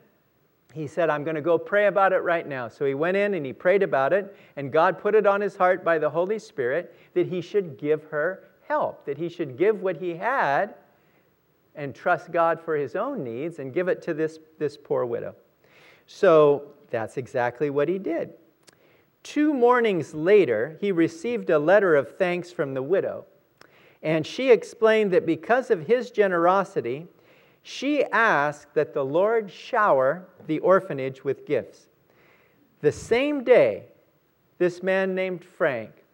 he 0.77 0.87
said, 0.87 1.09
I'm 1.09 1.23
going 1.23 1.35
to 1.35 1.41
go 1.41 1.57
pray 1.57 1.87
about 1.87 2.13
it 2.13 2.19
right 2.19 2.47
now. 2.47 2.67
So 2.67 2.85
he 2.85 2.93
went 2.93 3.17
in 3.17 3.33
and 3.33 3.45
he 3.45 3.53
prayed 3.53 3.83
about 3.83 4.13
it, 4.13 4.35
and 4.55 4.71
God 4.71 4.99
put 4.99 5.15
it 5.15 5.25
on 5.25 5.41
his 5.41 5.55
heart 5.55 5.83
by 5.83 5.97
the 5.97 6.09
Holy 6.09 6.39
Spirit 6.39 6.95
that 7.13 7.27
he 7.27 7.41
should 7.41 7.77
give 7.77 8.03
her 8.05 8.43
help, 8.67 9.05
that 9.05 9.17
he 9.17 9.29
should 9.29 9.57
give 9.57 9.81
what 9.81 9.97
he 9.97 10.15
had 10.15 10.75
and 11.75 11.93
trust 11.93 12.31
God 12.31 12.59
for 12.59 12.75
his 12.75 12.95
own 12.95 13.23
needs 13.23 13.59
and 13.59 13.73
give 13.73 13.87
it 13.87 14.01
to 14.03 14.13
this, 14.13 14.39
this 14.57 14.77
poor 14.77 15.05
widow. 15.05 15.35
So 16.05 16.73
that's 16.89 17.17
exactly 17.17 17.69
what 17.69 17.87
he 17.87 17.97
did. 17.97 18.33
Two 19.23 19.53
mornings 19.53 20.13
later, 20.13 20.77
he 20.79 20.91
received 20.91 21.49
a 21.49 21.59
letter 21.59 21.95
of 21.95 22.17
thanks 22.17 22.51
from 22.51 22.73
the 22.73 22.83
widow, 22.83 23.25
and 24.01 24.25
she 24.25 24.51
explained 24.51 25.11
that 25.11 25.25
because 25.25 25.69
of 25.69 25.87
his 25.87 26.11
generosity, 26.11 27.07
she 27.67 28.01
asked 28.05 28.73
that 28.75 28.93
the 28.93 29.03
Lord 29.03 29.51
shower 29.51 30.25
the 30.47 30.59
orphanage 30.59 31.25
with 31.25 31.45
gifts. 31.45 31.87
The 32.79 32.93
same 32.93 33.43
day, 33.43 33.87
this 34.57 34.81
man 34.81 35.13
named 35.13 35.43
Francke 35.43 36.05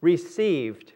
received 0.00 0.94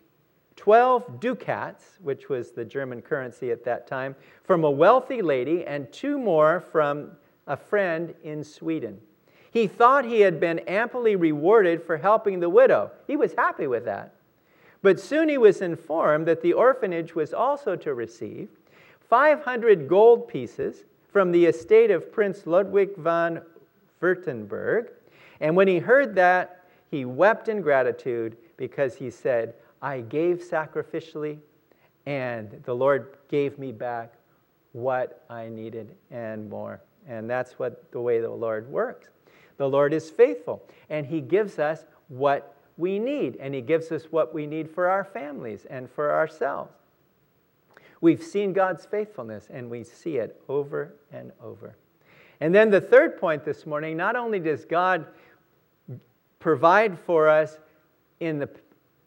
12 0.56 1.20
ducats, 1.20 1.98
which 2.02 2.30
was 2.30 2.52
the 2.52 2.64
German 2.64 3.02
currency 3.02 3.50
at 3.50 3.62
that 3.64 3.86
time, 3.86 4.16
from 4.42 4.64
a 4.64 4.70
wealthy 4.70 5.20
lady, 5.20 5.66
and 5.66 5.92
two 5.92 6.18
more 6.18 6.60
from 6.60 7.10
a 7.46 7.56
friend 7.56 8.14
in 8.22 8.42
Sweden. 8.42 8.98
He 9.50 9.66
thought 9.66 10.06
he 10.06 10.22
had 10.22 10.40
been 10.40 10.60
amply 10.60 11.14
rewarded 11.14 11.82
for 11.82 11.98
helping 11.98 12.40
the 12.40 12.48
widow. 12.48 12.90
He 13.06 13.16
was 13.16 13.34
happy 13.34 13.66
with 13.66 13.84
that. 13.84 14.14
But 14.80 14.98
soon 14.98 15.28
he 15.28 15.36
was 15.36 15.60
informed 15.60 16.26
that 16.26 16.40
the 16.40 16.54
orphanage 16.54 17.14
was 17.14 17.34
also 17.34 17.76
to 17.76 17.92
receive 17.92 18.48
500 19.08 19.88
gold 19.88 20.28
pieces 20.28 20.84
from 21.12 21.32
the 21.32 21.46
estate 21.46 21.90
of 21.90 22.12
Prince 22.12 22.46
Ludwig 22.46 22.96
von 22.96 23.40
Württemberg. 24.02 24.90
And 25.40 25.56
when 25.56 25.68
he 25.68 25.78
heard 25.78 26.14
that, 26.16 26.64
he 26.90 27.04
wept 27.04 27.48
in 27.48 27.60
gratitude 27.60 28.36
because 28.56 28.94
he 28.94 29.10
said, 29.10 29.54
I 29.82 30.00
gave 30.00 30.38
sacrificially, 30.38 31.38
and 32.06 32.62
the 32.64 32.74
Lord 32.74 33.16
gave 33.28 33.58
me 33.58 33.72
back 33.72 34.14
what 34.72 35.24
I 35.28 35.48
needed 35.48 35.94
and 36.10 36.48
more. 36.48 36.80
And 37.08 37.28
that's 37.30 37.58
what 37.58 37.90
the 37.92 38.00
way 38.00 38.20
the 38.20 38.30
Lord 38.30 38.68
works. 38.68 39.08
The 39.58 39.68
Lord 39.68 39.94
is 39.94 40.10
faithful, 40.10 40.62
and 40.90 41.06
He 41.06 41.20
gives 41.20 41.58
us 41.58 41.84
what 42.08 42.54
we 42.76 42.98
need, 42.98 43.36
and 43.36 43.54
He 43.54 43.60
gives 43.60 43.90
us 43.90 44.04
what 44.10 44.34
we 44.34 44.46
need 44.46 44.70
for 44.70 44.88
our 44.88 45.04
families 45.04 45.66
and 45.70 45.90
for 45.90 46.12
ourselves. 46.12 46.75
We've 48.00 48.22
seen 48.22 48.52
God's 48.52 48.84
faithfulness, 48.84 49.48
and 49.50 49.70
we 49.70 49.84
see 49.84 50.16
it 50.16 50.40
over 50.48 50.94
and 51.12 51.32
over. 51.42 51.76
And 52.40 52.54
then 52.54 52.70
the 52.70 52.80
third 52.80 53.18
point 53.18 53.44
this 53.44 53.66
morning 53.66 53.96
not 53.96 54.16
only 54.16 54.38
does 54.38 54.64
God 54.64 55.06
provide 56.38 56.98
for 56.98 57.28
us 57.28 57.58
in 58.20 58.38
the 58.38 58.48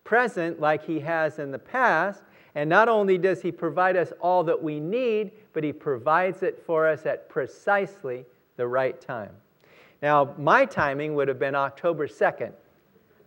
present 0.04 0.60
like 0.60 0.84
He 0.84 1.00
has 1.00 1.40
in 1.40 1.52
the 1.52 1.60
past, 1.60 2.24
and 2.56 2.68
not 2.68 2.90
only 2.90 3.18
does 3.18 3.42
He 3.42 3.52
provide 3.52 3.96
us 3.96 4.12
all 4.20 4.44
that 4.46 4.62
we 4.62 4.80
need, 4.80 5.32
but 5.54 5.64
He 5.64 5.72
provides 5.72 6.42
it 6.42 6.64
for 6.66 6.88
us 6.88 7.06
at 7.06 7.30
precisely 7.30 8.26
the 8.58 8.68
right 8.68 9.00
time. 9.00 9.32
Now, 10.02 10.34
my 10.38 10.66
timing 10.66 11.14
would 11.16 11.28
have 11.28 11.40
been 11.40 11.56
October 11.56 12.08
2nd. 12.08 12.54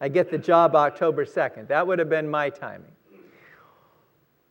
I 0.01 0.09
get 0.09 0.31
the 0.31 0.39
job 0.39 0.75
October 0.75 1.25
2nd. 1.25 1.69
That 1.69 1.87
would 1.87 2.01
have 2.01 2.09
been 2.09 2.29
my 2.29 2.51
timing. 2.51 2.91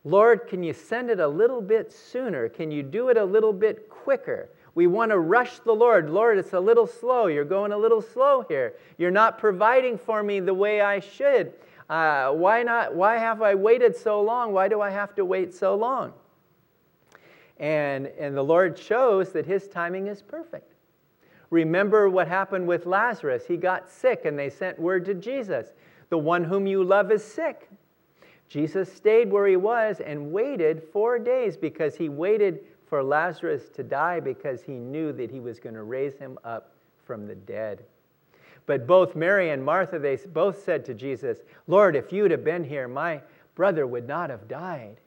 Lord, 0.04 0.48
can 0.48 0.62
you 0.62 0.72
send 0.72 1.10
it 1.10 1.20
a 1.20 1.28
little 1.28 1.60
bit 1.60 1.92
sooner? 1.92 2.48
Can 2.48 2.70
you 2.70 2.82
do 2.82 3.08
it 3.08 3.16
a 3.16 3.24
little 3.24 3.52
bit 3.52 3.88
quicker? 3.88 4.50
We 4.74 4.86
want 4.86 5.10
to 5.10 5.18
rush 5.18 5.58
the 5.60 5.72
Lord. 5.72 6.10
Lord, 6.10 6.38
it's 6.38 6.54
a 6.54 6.60
little 6.60 6.86
slow. 6.86 7.26
You're 7.26 7.44
going 7.44 7.72
a 7.72 7.78
little 7.78 8.00
slow 8.00 8.44
here. 8.48 8.74
You're 8.98 9.10
not 9.10 9.38
providing 9.38 9.98
for 9.98 10.22
me 10.22 10.40
the 10.40 10.54
way 10.54 10.80
I 10.80 11.00
should. 11.00 11.52
Uh, 11.88 12.32
why 12.32 12.62
not? 12.62 12.94
Why 12.94 13.18
have 13.18 13.42
I 13.42 13.54
waited 13.54 13.96
so 13.96 14.22
long? 14.22 14.52
Why 14.52 14.68
do 14.68 14.80
I 14.80 14.90
have 14.90 15.14
to 15.16 15.24
wait 15.24 15.52
so 15.52 15.74
long? 15.74 16.14
And, 17.58 18.06
and 18.18 18.36
the 18.36 18.42
Lord 18.42 18.78
shows 18.78 19.32
that 19.32 19.46
his 19.46 19.68
timing 19.68 20.06
is 20.08 20.22
perfect. 20.22 20.72
Remember 21.50 22.08
what 22.08 22.26
happened 22.26 22.66
with 22.66 22.86
Lazarus. 22.86 23.44
He 23.46 23.58
got 23.58 23.90
sick, 23.90 24.24
and 24.24 24.38
they 24.38 24.48
sent 24.48 24.78
word 24.78 25.04
to 25.04 25.14
Jesus 25.14 25.68
The 26.08 26.18
one 26.18 26.44
whom 26.44 26.66
you 26.66 26.82
love 26.82 27.12
is 27.12 27.22
sick. 27.22 27.68
Jesus 28.52 28.92
stayed 28.92 29.32
where 29.32 29.46
he 29.46 29.56
was 29.56 30.00
and 30.00 30.30
waited 30.30 30.82
four 30.92 31.18
days 31.18 31.56
because 31.56 31.96
he 31.96 32.10
waited 32.10 32.60
for 32.86 33.02
Lazarus 33.02 33.70
to 33.70 33.82
die 33.82 34.20
because 34.20 34.62
he 34.62 34.74
knew 34.74 35.10
that 35.10 35.30
he 35.30 35.40
was 35.40 35.58
going 35.58 35.74
to 35.74 35.84
raise 35.84 36.18
him 36.18 36.38
up 36.44 36.74
from 37.06 37.26
the 37.26 37.34
dead. 37.34 37.82
But 38.66 38.86
both 38.86 39.16
Mary 39.16 39.48
and 39.48 39.64
Martha, 39.64 39.98
they 39.98 40.16
both 40.16 40.62
said 40.62 40.84
to 40.84 40.92
Jesus, 40.92 41.38
Lord, 41.66 41.96
if 41.96 42.12
you'd 42.12 42.30
have 42.30 42.44
been 42.44 42.62
here, 42.62 42.88
my 42.88 43.22
brother 43.54 43.86
would 43.86 44.06
not 44.06 44.28
have 44.28 44.46
died. 44.48 44.98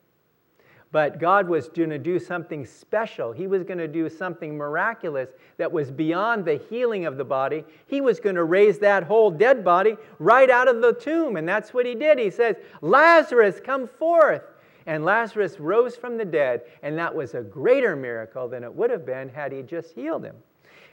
But 0.92 1.20
God 1.20 1.50
was 1.50 1.68
going 1.68 1.90
to 1.90 1.98
do 1.98 2.20
something 2.20 2.66
special. 2.66 3.32
He 3.32 3.48
was 3.48 3.64
going 3.64 3.80
to 3.80 3.88
do 3.88 4.10
something 4.10 4.56
miraculous 4.56 5.30
that 5.58 5.72
was 5.72 5.92
beyond 5.92 6.46
the 6.46 6.56
healing 6.70 7.06
of 7.06 7.18
the 7.18 7.26
body. 7.26 7.66
He 7.88 8.00
was 8.00 8.20
going 8.20 8.36
to 8.36 8.46
raise 8.46 8.80
that 8.80 9.04
whole 9.04 9.30
dead 9.30 9.64
body 9.64 9.98
right 10.20 10.50
out 10.50 10.68
of 10.68 10.82
the 10.82 10.94
tomb. 10.94 11.36
And 11.36 11.48
that's 11.48 11.74
what 11.74 11.86
he 11.86 11.96
did. 11.96 12.18
He 12.18 12.30
says, 12.30 12.56
Lazarus, 12.82 13.60
come 13.64 13.88
forth. 13.88 14.44
And 14.86 15.04
Lazarus 15.04 15.60
rose 15.60 15.96
from 15.96 16.18
the 16.18 16.26
dead. 16.26 16.62
And 16.84 16.98
that 16.98 17.14
was 17.14 17.34
a 17.34 17.42
greater 17.42 17.96
miracle 17.96 18.48
than 18.48 18.64
it 18.64 18.74
would 18.74 18.90
have 18.90 19.06
been 19.06 19.30
had 19.30 19.52
he 19.52 19.64
just 19.64 19.94
healed 19.94 20.24
him. 20.24 20.36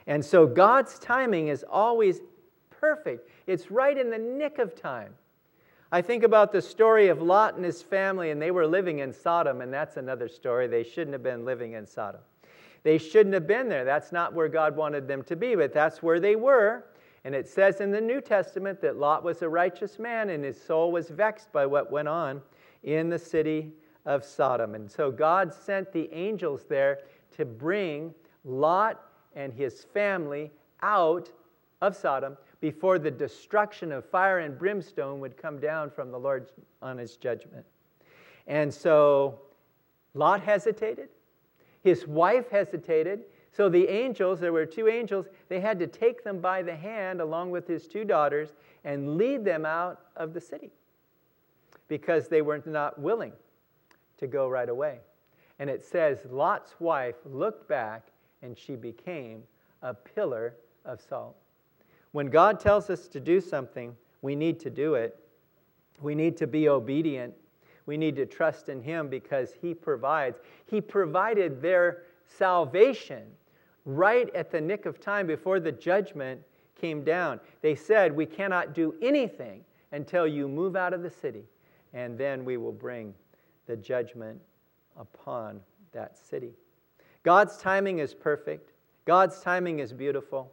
And 0.07 0.23
so 0.23 0.45
God's 0.45 0.99
timing 0.99 1.47
is 1.47 1.63
always 1.69 2.19
perfect, 2.69 3.29
it's 3.47 3.71
right 3.71 3.97
in 3.97 4.09
the 4.09 4.17
nick 4.17 4.59
of 4.59 4.75
time. 4.75 5.13
I 5.93 6.01
think 6.01 6.23
about 6.23 6.51
the 6.51 6.59
story 6.59 7.09
of 7.09 7.21
Lot 7.21 7.53
and 7.53 7.63
his 7.63 7.83
family, 7.83 8.31
and 8.31 8.41
they 8.41 8.49
were 8.49 8.65
living 8.65 8.97
in 8.97 9.13
Sodom, 9.13 9.61
and 9.61 9.71
that's 9.71 9.95
another 9.95 10.27
story. 10.27 10.65
They 10.65 10.83
shouldn't 10.83 11.13
have 11.13 11.21
been 11.21 11.45
living 11.45 11.73
in 11.73 11.85
Sodom. 11.85 12.21
They 12.81 12.97
shouldn't 12.97 13.35
have 13.35 13.45
been 13.45 13.69
there. 13.69 13.85
That's 13.85 14.11
not 14.11 14.33
where 14.33 14.47
God 14.47 14.75
wanted 14.75 15.07
them 15.07 15.21
to 15.25 15.35
be, 15.35 15.53
but 15.53 15.71
that's 15.71 16.01
where 16.01 16.19
they 16.19 16.35
were. 16.35 16.85
And 17.25 17.35
it 17.35 17.47
says 17.47 17.79
in 17.79 17.91
the 17.91 18.01
New 18.01 18.21
Testament 18.21 18.81
that 18.81 18.97
Lot 18.97 19.23
was 19.23 19.43
a 19.43 19.49
righteous 19.49 19.99
man, 19.99 20.31
and 20.31 20.43
his 20.43 20.59
soul 20.59 20.91
was 20.91 21.09
vexed 21.09 21.51
by 21.51 21.67
what 21.67 21.91
went 21.91 22.07
on 22.07 22.41
in 22.81 23.09
the 23.09 23.19
city 23.19 23.71
of 24.07 24.25
Sodom. 24.25 24.73
And 24.73 24.89
so 24.89 25.11
God 25.11 25.53
sent 25.53 25.93
the 25.93 26.11
angels 26.11 26.65
there 26.67 27.01
to 27.37 27.45
bring 27.45 28.15
Lot 28.43 28.99
and 29.35 29.53
his 29.53 29.83
family 29.83 30.49
out 30.81 31.29
of 31.83 31.95
Sodom 31.95 32.35
before 32.63 32.97
the 32.97 33.11
destruction 33.11 33.91
of 33.91 34.05
fire 34.05 34.39
and 34.39 34.57
brimstone 34.57 35.19
would 35.19 35.35
come 35.35 35.59
down 35.59 35.89
from 35.89 36.11
the 36.11 36.17
Lord 36.17 36.47
on 36.81 36.97
his 36.97 37.17
judgment. 37.17 37.65
And 38.47 38.73
so 38.73 39.41
Lot 40.13 40.39
hesitated. 40.39 41.09
His 41.81 42.07
wife 42.07 42.49
hesitated. 42.49 43.25
So 43.51 43.67
the 43.67 43.89
angels, 43.89 44.39
there 44.39 44.53
were 44.53 44.65
two 44.65 44.87
angels, 44.87 45.25
they 45.49 45.59
had 45.59 45.77
to 45.79 45.87
take 45.87 46.23
them 46.23 46.39
by 46.39 46.61
the 46.61 46.73
hand 46.73 47.19
along 47.19 47.51
with 47.51 47.67
his 47.67 47.85
two 47.85 48.05
daughters 48.05 48.53
and 48.85 49.17
lead 49.17 49.43
them 49.43 49.65
out 49.65 49.99
of 50.15 50.33
the 50.33 50.39
city 50.39 50.71
because 51.89 52.29
they 52.29 52.41
were 52.41 52.63
not 52.65 52.97
willing 52.97 53.33
to 54.19 54.25
go 54.25 54.47
right 54.47 54.69
away. 54.69 54.99
And 55.59 55.69
it 55.69 55.83
says 55.83 56.19
Lot's 56.29 56.75
wife 56.79 57.17
looked 57.25 57.67
back 57.67 58.07
and 58.41 58.57
she 58.57 58.77
became 58.77 59.43
a 59.81 59.93
pillar 59.93 60.55
of 60.85 61.01
salt. 61.01 61.35
When 62.13 62.27
God 62.27 62.59
tells 62.59 62.89
us 62.89 63.07
to 63.09 63.19
do 63.19 63.41
something, 63.41 63.95
we 64.21 64.35
need 64.35 64.59
to 64.61 64.69
do 64.69 64.93
it. 64.93 65.19
We 66.01 66.15
need 66.15 66.37
to 66.37 66.47
be 66.47 66.69
obedient. 66.69 67.33
We 67.85 67.97
need 67.97 68.15
to 68.15 68.25
trust 68.25 68.69
in 68.69 68.81
Him 68.81 69.09
because 69.09 69.53
He 69.61 69.73
provides. 69.73 70.39
He 70.65 70.79
provided 70.79 71.61
their 71.61 72.03
salvation 72.25 73.23
right 73.85 74.33
at 74.33 74.51
the 74.51 74.61
nick 74.61 74.85
of 74.85 75.01
time 75.01 75.27
before 75.27 75.59
the 75.59 75.71
judgment 75.71 76.41
came 76.79 77.03
down. 77.03 77.39
They 77.61 77.75
said, 77.75 78.15
We 78.15 78.25
cannot 78.25 78.73
do 78.73 78.95
anything 79.01 79.65
until 79.91 80.27
you 80.27 80.47
move 80.47 80.75
out 80.75 80.93
of 80.93 81.01
the 81.01 81.09
city, 81.09 81.45
and 81.93 82.17
then 82.17 82.45
we 82.45 82.57
will 82.57 82.71
bring 82.71 83.13
the 83.65 83.75
judgment 83.75 84.39
upon 84.97 85.61
that 85.91 86.17
city. 86.17 86.53
God's 87.23 87.57
timing 87.57 87.99
is 87.99 88.13
perfect, 88.13 88.71
God's 89.05 89.39
timing 89.39 89.79
is 89.79 89.93
beautiful. 89.93 90.51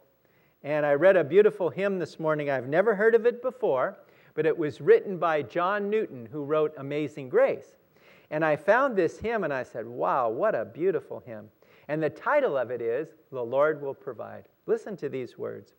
And 0.63 0.85
I 0.85 0.93
read 0.93 1.17
a 1.17 1.23
beautiful 1.23 1.69
hymn 1.69 1.97
this 1.97 2.19
morning. 2.19 2.49
I've 2.49 2.67
never 2.67 2.93
heard 2.93 3.15
of 3.15 3.25
it 3.25 3.41
before, 3.41 3.97
but 4.35 4.45
it 4.45 4.57
was 4.57 4.79
written 4.79 5.17
by 5.17 5.41
John 5.41 5.89
Newton, 5.89 6.27
who 6.31 6.43
wrote 6.43 6.73
Amazing 6.77 7.29
Grace. 7.29 7.75
And 8.29 8.45
I 8.45 8.55
found 8.55 8.95
this 8.95 9.19
hymn 9.19 9.43
and 9.43 9.53
I 9.53 9.63
said, 9.63 9.87
wow, 9.87 10.29
what 10.29 10.55
a 10.55 10.65
beautiful 10.65 11.21
hymn. 11.25 11.49
And 11.87 12.01
the 12.01 12.09
title 12.09 12.57
of 12.57 12.71
it 12.71 12.81
is, 12.81 13.09
The 13.31 13.43
Lord 13.43 13.81
Will 13.81 13.93
Provide. 13.93 14.45
Listen 14.67 14.95
to 14.97 15.09
these 15.09 15.37
words. 15.37 15.73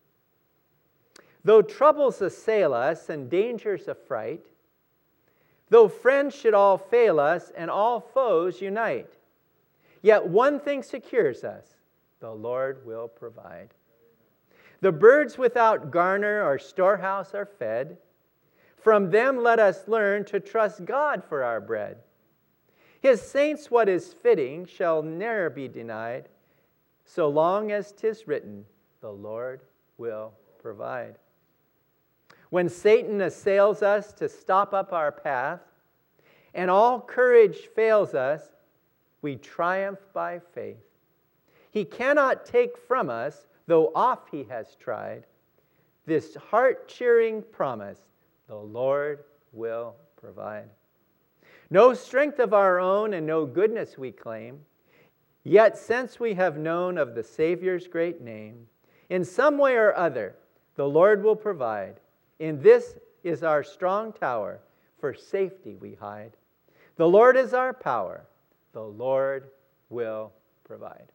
Though 1.43 1.61
troubles 1.61 2.21
assail 2.21 2.73
us 2.73 3.09
and 3.09 3.29
dangers 3.29 3.87
affright, 3.87 4.45
though 5.69 5.87
friends 5.87 6.35
should 6.35 6.53
all 6.53 6.77
fail 6.77 7.19
us 7.19 7.51
and 7.55 7.71
all 7.71 7.99
foes 7.99 8.61
unite, 8.61 9.13
yet 10.01 10.25
one 10.25 10.59
thing 10.59 10.83
secures 10.83 11.43
us 11.43 11.65
the 12.19 12.31
Lord 12.31 12.85
will 12.85 13.07
provide. 13.07 13.73
The 14.83 14.91
birds 14.91 15.37
without 15.37 15.91
garner 15.91 16.43
or 16.43 16.59
storehouse 16.59 17.33
are 17.33 17.45
fed. 17.45 17.99
From 18.75 19.11
them 19.11 19.41
let 19.41 19.57
us 19.57 19.87
learn 19.87 20.25
to 20.25 20.41
trust 20.41 20.83
God 20.83 21.23
for 21.23 21.41
our 21.41 21.61
bread. 21.61 21.99
His 22.99 23.21
saints 23.21 23.71
what 23.71 23.87
is 23.87 24.11
fitting 24.11 24.65
shall 24.65 25.01
ne'er 25.01 25.49
be 25.49 25.69
denied, 25.69 26.27
so 27.05 27.29
long 27.29 27.71
as 27.71 27.93
'tis 27.93 28.27
written, 28.27 28.65
the 28.99 29.09
Lord 29.09 29.61
will 29.97 30.33
provide. 30.61 31.17
When 32.49 32.67
Satan 32.67 33.21
assails 33.21 33.81
us 33.83 34.11
to 34.15 34.27
stop 34.27 34.73
up 34.73 34.91
our 34.91 35.13
path, 35.13 35.61
and 36.53 36.69
all 36.69 36.99
courage 36.99 37.69
fails 37.73 38.13
us, 38.13 38.51
we 39.21 39.37
triumph 39.37 40.05
by 40.11 40.39
faith. 40.39 40.83
He 41.71 41.85
cannot 41.85 42.45
take 42.45 42.77
from 42.77 43.09
us 43.09 43.47
though 43.67 43.91
oft 43.95 44.29
he 44.29 44.43
has 44.43 44.75
tried, 44.75 45.25
this 46.05 46.35
heart 46.35 46.87
cheering 46.87 47.43
promise 47.51 47.99
the 48.47 48.55
Lord 48.55 49.23
will 49.51 49.95
provide. 50.17 50.69
No 51.69 51.93
strength 51.93 52.39
of 52.39 52.53
our 52.53 52.79
own 52.79 53.13
and 53.13 53.25
no 53.25 53.45
goodness 53.45 53.97
we 53.97 54.11
claim, 54.11 54.59
yet 55.43 55.77
since 55.77 56.19
we 56.19 56.33
have 56.33 56.57
known 56.57 56.97
of 56.97 57.15
the 57.15 57.23
Savior's 57.23 57.87
great 57.87 58.21
name, 58.21 58.67
in 59.09 59.23
some 59.23 59.57
way 59.57 59.75
or 59.75 59.95
other, 59.95 60.35
the 60.75 60.87
Lord 60.87 61.23
will 61.23 61.35
provide. 61.35 61.99
In 62.39 62.61
this 62.61 62.95
is 63.23 63.43
our 63.43 63.63
strong 63.63 64.11
tower, 64.11 64.59
for 64.99 65.13
safety 65.13 65.75
we 65.75 65.95
hide. 65.95 66.31
The 66.95 67.07
Lord 67.07 67.37
is 67.37 67.53
our 67.53 67.73
power, 67.73 68.25
the 68.73 68.83
Lord 68.83 69.49
will 69.89 70.31
provide. 70.63 71.11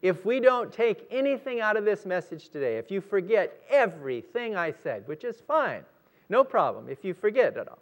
If 0.00 0.24
we 0.24 0.40
don't 0.40 0.72
take 0.72 1.06
anything 1.10 1.60
out 1.60 1.76
of 1.76 1.84
this 1.84 2.06
message 2.06 2.50
today, 2.50 2.78
if 2.78 2.90
you 2.90 3.00
forget 3.00 3.60
everything 3.68 4.56
I 4.56 4.72
said, 4.72 5.06
which 5.08 5.24
is 5.24 5.40
fine, 5.40 5.82
no 6.28 6.44
problem 6.44 6.88
if 6.88 7.04
you 7.04 7.14
forget 7.14 7.56
it 7.56 7.68
all, 7.68 7.78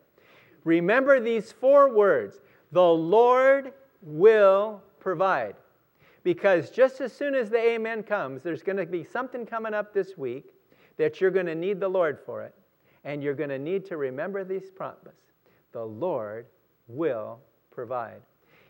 remember 0.64 1.20
these 1.20 1.52
four 1.52 1.92
words 1.92 2.40
the 2.72 2.82
Lord 2.82 3.72
will 4.02 4.82
provide. 4.98 5.56
Because 6.22 6.70
just 6.70 7.00
as 7.00 7.12
soon 7.12 7.34
as 7.34 7.50
the 7.50 7.58
amen 7.58 8.02
comes, 8.02 8.42
there's 8.42 8.62
going 8.62 8.78
to 8.78 8.86
be 8.86 9.04
something 9.04 9.46
coming 9.46 9.74
up 9.74 9.94
this 9.94 10.18
week 10.18 10.52
that 10.96 11.20
you're 11.20 11.30
going 11.30 11.46
to 11.46 11.54
need 11.54 11.78
the 11.78 11.88
Lord 11.88 12.18
for 12.18 12.42
it. 12.42 12.54
And 13.04 13.22
you're 13.22 13.34
going 13.34 13.50
to 13.50 13.58
need 13.58 13.84
to 13.86 13.96
remember 13.96 14.42
these 14.42 14.70
promises. 14.70 15.12
The 15.70 15.84
Lord 15.84 16.46
will 16.88 17.38
provide. 17.70 18.22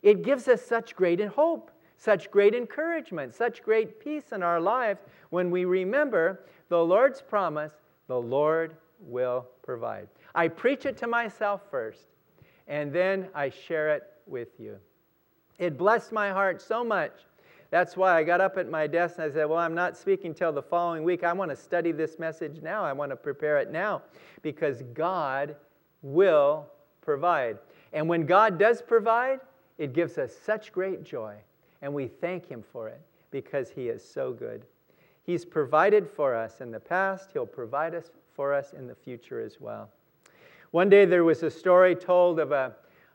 It 0.02 0.22
gives 0.22 0.48
us 0.48 0.60
such 0.60 0.94
great 0.94 1.24
hope, 1.24 1.70
such 1.96 2.30
great 2.30 2.54
encouragement, 2.54 3.34
such 3.34 3.62
great 3.62 4.00
peace 4.00 4.32
in 4.32 4.42
our 4.42 4.60
lives 4.60 5.00
when 5.30 5.50
we 5.50 5.64
remember 5.64 6.40
the 6.68 6.82
Lord's 6.82 7.20
promise 7.20 7.72
the 8.06 8.20
Lord 8.20 8.76
will 9.00 9.46
provide. 9.62 10.08
I 10.34 10.48
preach 10.48 10.86
it 10.86 10.96
to 10.98 11.06
myself 11.06 11.62
first, 11.70 12.06
and 12.68 12.92
then 12.92 13.28
I 13.34 13.50
share 13.50 13.94
it 13.94 14.04
with 14.26 14.48
you. 14.58 14.76
It 15.58 15.78
blessed 15.78 16.12
my 16.12 16.30
heart 16.30 16.60
so 16.60 16.84
much. 16.84 17.12
That's 17.70 17.96
why 17.96 18.16
I 18.16 18.22
got 18.22 18.40
up 18.40 18.58
at 18.58 18.70
my 18.70 18.86
desk 18.86 19.16
and 19.18 19.30
I 19.30 19.34
said, 19.34 19.48
Well, 19.48 19.58
I'm 19.58 19.74
not 19.74 19.96
speaking 19.96 20.34
till 20.34 20.52
the 20.52 20.62
following 20.62 21.02
week. 21.02 21.24
I 21.24 21.32
want 21.32 21.50
to 21.50 21.56
study 21.56 21.92
this 21.92 22.18
message 22.18 22.62
now. 22.62 22.84
I 22.84 22.92
want 22.92 23.10
to 23.10 23.16
prepare 23.16 23.58
it 23.58 23.72
now 23.72 24.02
because 24.42 24.82
God 24.94 25.56
will 26.02 26.66
provide. 27.00 27.58
And 27.92 28.08
when 28.08 28.26
God 28.26 28.58
does 28.58 28.82
provide, 28.82 29.40
it 29.78 29.92
gives 29.92 30.16
us 30.18 30.32
such 30.36 30.72
great 30.72 31.02
joy. 31.02 31.34
And 31.82 31.92
we 31.92 32.08
thank 32.08 32.48
Him 32.48 32.62
for 32.72 32.88
it 32.88 33.00
because 33.30 33.70
He 33.70 33.88
is 33.88 34.04
so 34.04 34.32
good. 34.32 34.64
He's 35.22 35.44
provided 35.44 36.08
for 36.08 36.34
us 36.34 36.60
in 36.60 36.70
the 36.70 36.80
past, 36.80 37.30
He'll 37.32 37.46
provide 37.46 37.94
us 37.94 38.10
for 38.34 38.54
us 38.54 38.72
in 38.72 38.86
the 38.86 38.94
future 38.94 39.40
as 39.40 39.60
well. 39.60 39.90
One 40.70 40.88
day 40.88 41.04
there 41.04 41.24
was 41.24 41.42
a 41.42 41.50
story 41.50 41.94
told 41.94 42.38
of 42.38 42.52
a, 42.52 42.74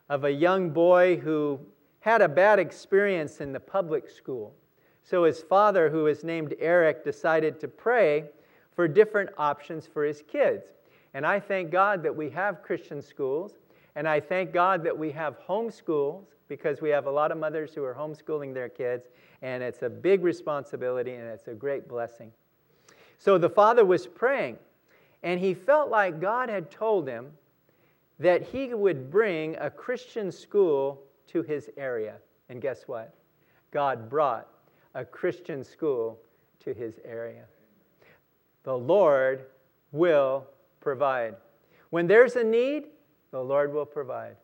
of 0.09 0.23
a 0.23 0.31
young 0.31 0.71
boy 0.71 1.17
who 1.17 1.59
had 1.99 2.21
a 2.21 2.27
bad 2.27 2.59
experience 2.59 3.41
in 3.41 3.53
the 3.53 3.59
public 3.59 4.09
school. 4.09 4.55
So 5.03 5.23
his 5.23 5.41
father, 5.41 5.89
who 5.89 6.03
was 6.03 6.23
named 6.23 6.55
Eric, 6.59 7.03
decided 7.03 7.59
to 7.59 7.67
pray 7.67 8.25
for 8.75 8.87
different 8.87 9.29
options 9.37 9.87
for 9.87 10.03
his 10.03 10.23
kids. 10.27 10.65
And 11.13 11.25
I 11.25 11.39
thank 11.39 11.71
God 11.71 12.03
that 12.03 12.15
we 12.15 12.29
have 12.29 12.63
Christian 12.63 13.01
schools, 13.01 13.57
and 13.95 14.07
I 14.07 14.19
thank 14.19 14.53
God 14.53 14.83
that 14.83 14.97
we 14.97 15.11
have 15.11 15.37
homeschools 15.47 16.25
because 16.47 16.81
we 16.81 16.89
have 16.89 17.05
a 17.05 17.11
lot 17.11 17.31
of 17.31 17.37
mothers 17.37 17.73
who 17.73 17.83
are 17.83 17.93
homeschooling 17.93 18.53
their 18.53 18.69
kids, 18.69 19.07
and 19.41 19.63
it's 19.63 19.81
a 19.83 19.89
big 19.89 20.23
responsibility 20.23 21.13
and 21.13 21.27
it's 21.27 21.47
a 21.47 21.53
great 21.53 21.87
blessing. 21.87 22.31
So 23.17 23.37
the 23.37 23.49
father 23.49 23.85
was 23.85 24.07
praying, 24.07 24.57
and 25.23 25.39
he 25.39 25.53
felt 25.53 25.89
like 25.89 26.19
God 26.19 26.49
had 26.49 26.71
told 26.71 27.07
him 27.07 27.31
that 28.19 28.43
he 28.43 28.73
would 28.73 29.09
bring 29.09 29.55
a 29.57 29.69
Christian 29.69 30.31
school 30.31 31.01
to 31.27 31.41
his 31.41 31.69
area. 31.77 32.15
And 32.49 32.61
guess 32.61 32.83
what? 32.87 33.13
God 33.71 34.09
brought 34.09 34.47
a 34.93 35.05
Christian 35.05 35.63
school 35.63 36.19
to 36.59 36.73
his 36.73 36.99
area. 37.05 37.45
The 38.63 38.77
Lord 38.77 39.45
will 39.91 40.45
provide. 40.79 41.35
When 41.89 42.07
there's 42.07 42.35
a 42.35 42.43
need, 42.43 42.87
the 43.31 43.41
Lord 43.41 43.73
will 43.73 43.85
provide. 43.85 44.35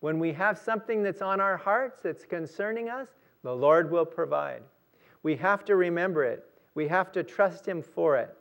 When 0.00 0.18
we 0.18 0.32
have 0.32 0.58
something 0.58 1.02
that's 1.02 1.22
on 1.22 1.40
our 1.40 1.56
hearts 1.56 2.00
that's 2.02 2.24
concerning 2.24 2.90
us, 2.90 3.08
the 3.42 3.54
Lord 3.54 3.90
will 3.90 4.04
provide. 4.04 4.62
We 5.22 5.36
have 5.36 5.64
to 5.64 5.76
remember 5.76 6.24
it. 6.24 6.44
We 6.74 6.88
have 6.88 7.12
to 7.12 7.22
trust 7.22 7.66
Him 7.66 7.82
for 7.82 8.16
it. 8.16 8.36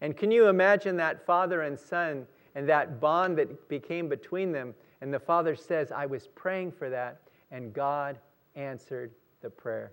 And 0.00 0.16
can 0.16 0.30
you 0.30 0.48
imagine 0.48 0.96
that 0.96 1.24
father 1.24 1.62
and 1.62 1.78
son 1.78 2.26
and 2.54 2.68
that 2.68 3.00
bond 3.00 3.38
that 3.38 3.68
became 3.68 4.08
between 4.08 4.52
them? 4.52 4.74
And 5.00 5.14
the 5.14 5.18
father 5.18 5.54
says, 5.54 5.92
I 5.92 6.06
was 6.06 6.28
praying 6.34 6.72
for 6.72 6.90
that, 6.90 7.20
and 7.50 7.72
God 7.72 8.18
answered 8.56 9.12
the 9.40 9.50
prayer. 9.50 9.92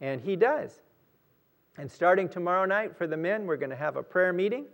And 0.00 0.20
He 0.20 0.36
does. 0.36 0.82
And 1.78 1.90
starting 1.90 2.28
tomorrow 2.28 2.64
night 2.64 2.96
for 2.96 3.06
the 3.06 3.16
men, 3.16 3.44
we're 3.44 3.56
going 3.56 3.70
to 3.70 3.76
have 3.76 3.96
a 3.96 4.02
prayer 4.02 4.32
meeting, 4.32 4.64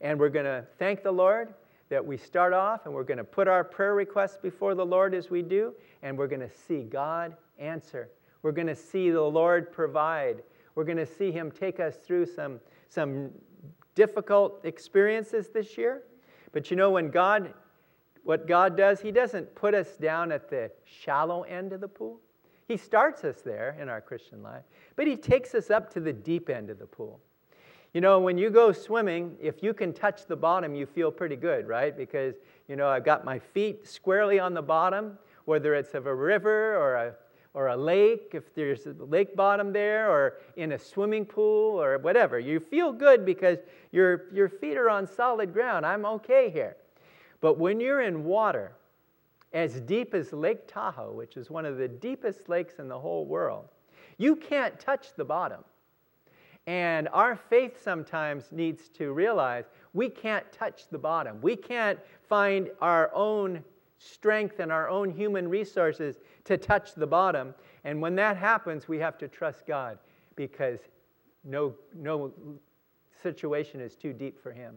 and 0.00 0.20
we're 0.20 0.28
going 0.28 0.44
to 0.44 0.64
thank 0.78 1.02
the 1.02 1.10
Lord 1.10 1.54
that 1.92 2.02
we 2.02 2.16
start 2.16 2.54
off 2.54 2.86
and 2.86 2.94
we're 2.94 3.04
going 3.04 3.18
to 3.18 3.24
put 3.24 3.46
our 3.46 3.62
prayer 3.62 3.94
requests 3.94 4.38
before 4.38 4.74
the 4.74 4.84
Lord 4.84 5.12
as 5.12 5.28
we 5.28 5.42
do, 5.42 5.74
and 6.02 6.16
we're 6.16 6.26
going 6.26 6.40
to 6.40 6.48
see 6.48 6.84
God 6.84 7.36
answer. 7.58 8.08
We're 8.40 8.52
going 8.52 8.68
to 8.68 8.74
see 8.74 9.10
the 9.10 9.20
Lord 9.20 9.70
provide. 9.70 10.42
We're 10.74 10.84
going 10.84 10.96
to 10.96 11.04
see 11.04 11.30
Him 11.30 11.50
take 11.50 11.80
us 11.80 11.96
through 11.96 12.24
some, 12.24 12.60
some 12.88 13.30
difficult 13.94 14.64
experiences 14.64 15.50
this 15.50 15.76
year. 15.76 16.04
But 16.52 16.70
you 16.70 16.78
know, 16.78 16.88
when 16.88 17.10
God, 17.10 17.52
what 18.24 18.48
God 18.48 18.74
does, 18.74 19.02
He 19.02 19.12
doesn't 19.12 19.54
put 19.54 19.74
us 19.74 19.98
down 19.98 20.32
at 20.32 20.48
the 20.48 20.70
shallow 20.84 21.42
end 21.42 21.74
of 21.74 21.82
the 21.82 21.88
pool. 21.88 22.20
He 22.68 22.78
starts 22.78 23.22
us 23.22 23.42
there 23.42 23.76
in 23.78 23.90
our 23.90 24.00
Christian 24.00 24.42
life, 24.42 24.64
but 24.96 25.06
He 25.06 25.14
takes 25.14 25.54
us 25.54 25.70
up 25.70 25.92
to 25.92 26.00
the 26.00 26.14
deep 26.14 26.48
end 26.48 26.70
of 26.70 26.78
the 26.78 26.86
pool. 26.86 27.20
You 27.94 28.00
know, 28.00 28.20
when 28.20 28.38
you 28.38 28.48
go 28.48 28.72
swimming, 28.72 29.36
if 29.40 29.62
you 29.62 29.74
can 29.74 29.92
touch 29.92 30.26
the 30.26 30.36
bottom, 30.36 30.74
you 30.74 30.86
feel 30.86 31.10
pretty 31.10 31.36
good, 31.36 31.68
right? 31.68 31.94
Because, 31.96 32.36
you 32.68 32.76
know, 32.76 32.88
I've 32.88 33.04
got 33.04 33.24
my 33.24 33.38
feet 33.38 33.86
squarely 33.86 34.40
on 34.40 34.54
the 34.54 34.62
bottom, 34.62 35.18
whether 35.44 35.74
it's 35.74 35.92
of 35.94 36.06
a 36.06 36.14
river 36.14 36.76
or 36.76 36.94
a 36.94 37.14
or 37.54 37.68
a 37.68 37.76
lake, 37.76 38.30
if 38.32 38.54
there's 38.54 38.86
a 38.86 38.94
lake 39.04 39.36
bottom 39.36 39.72
there, 39.72 40.10
or 40.10 40.38
in 40.56 40.72
a 40.72 40.78
swimming 40.78 41.26
pool, 41.26 41.80
or 41.80 41.98
whatever. 41.98 42.38
You 42.38 42.58
feel 42.58 42.92
good 42.92 43.26
because 43.26 43.58
your, 43.90 44.32
your 44.32 44.48
feet 44.48 44.78
are 44.78 44.88
on 44.88 45.06
solid 45.06 45.52
ground. 45.52 45.84
I'm 45.84 46.06
okay 46.06 46.48
here. 46.50 46.76
But 47.40 47.58
when 47.58 47.78
you're 47.78 48.00
in 48.00 48.24
water, 48.24 48.72
as 49.52 49.80
deep 49.80 50.14
as 50.14 50.32
Lake 50.32 50.66
Tahoe, 50.66 51.12
which 51.12 51.36
is 51.36 51.50
one 51.50 51.66
of 51.66 51.76
the 51.76 51.88
deepest 51.88 52.48
lakes 52.48 52.78
in 52.78 52.88
the 52.88 52.98
whole 52.98 53.26
world, 53.26 53.66
you 54.16 54.34
can't 54.34 54.80
touch 54.80 55.08
the 55.14 55.24
bottom. 55.24 55.62
And 56.66 57.08
our 57.12 57.34
faith 57.34 57.82
sometimes 57.82 58.52
needs 58.52 58.88
to 58.90 59.12
realize 59.12 59.64
we 59.94 60.08
can't 60.08 60.50
touch 60.52 60.88
the 60.90 60.98
bottom. 60.98 61.40
We 61.42 61.56
can't 61.56 61.98
find 62.28 62.70
our 62.80 63.10
own 63.14 63.64
strength 63.98 64.60
and 64.60 64.70
our 64.70 64.88
own 64.88 65.10
human 65.10 65.48
resources 65.48 66.18
to 66.44 66.56
touch 66.56 66.94
the 66.94 67.06
bottom. 67.06 67.54
And 67.84 68.00
when 68.00 68.14
that 68.16 68.36
happens, 68.36 68.88
we 68.88 68.98
have 68.98 69.18
to 69.18 69.28
trust 69.28 69.66
God 69.66 69.98
because 70.36 70.80
no, 71.44 71.74
no 71.94 72.32
situation 73.22 73.80
is 73.80 73.96
too 73.96 74.12
deep 74.12 74.40
for 74.40 74.52
Him. 74.52 74.76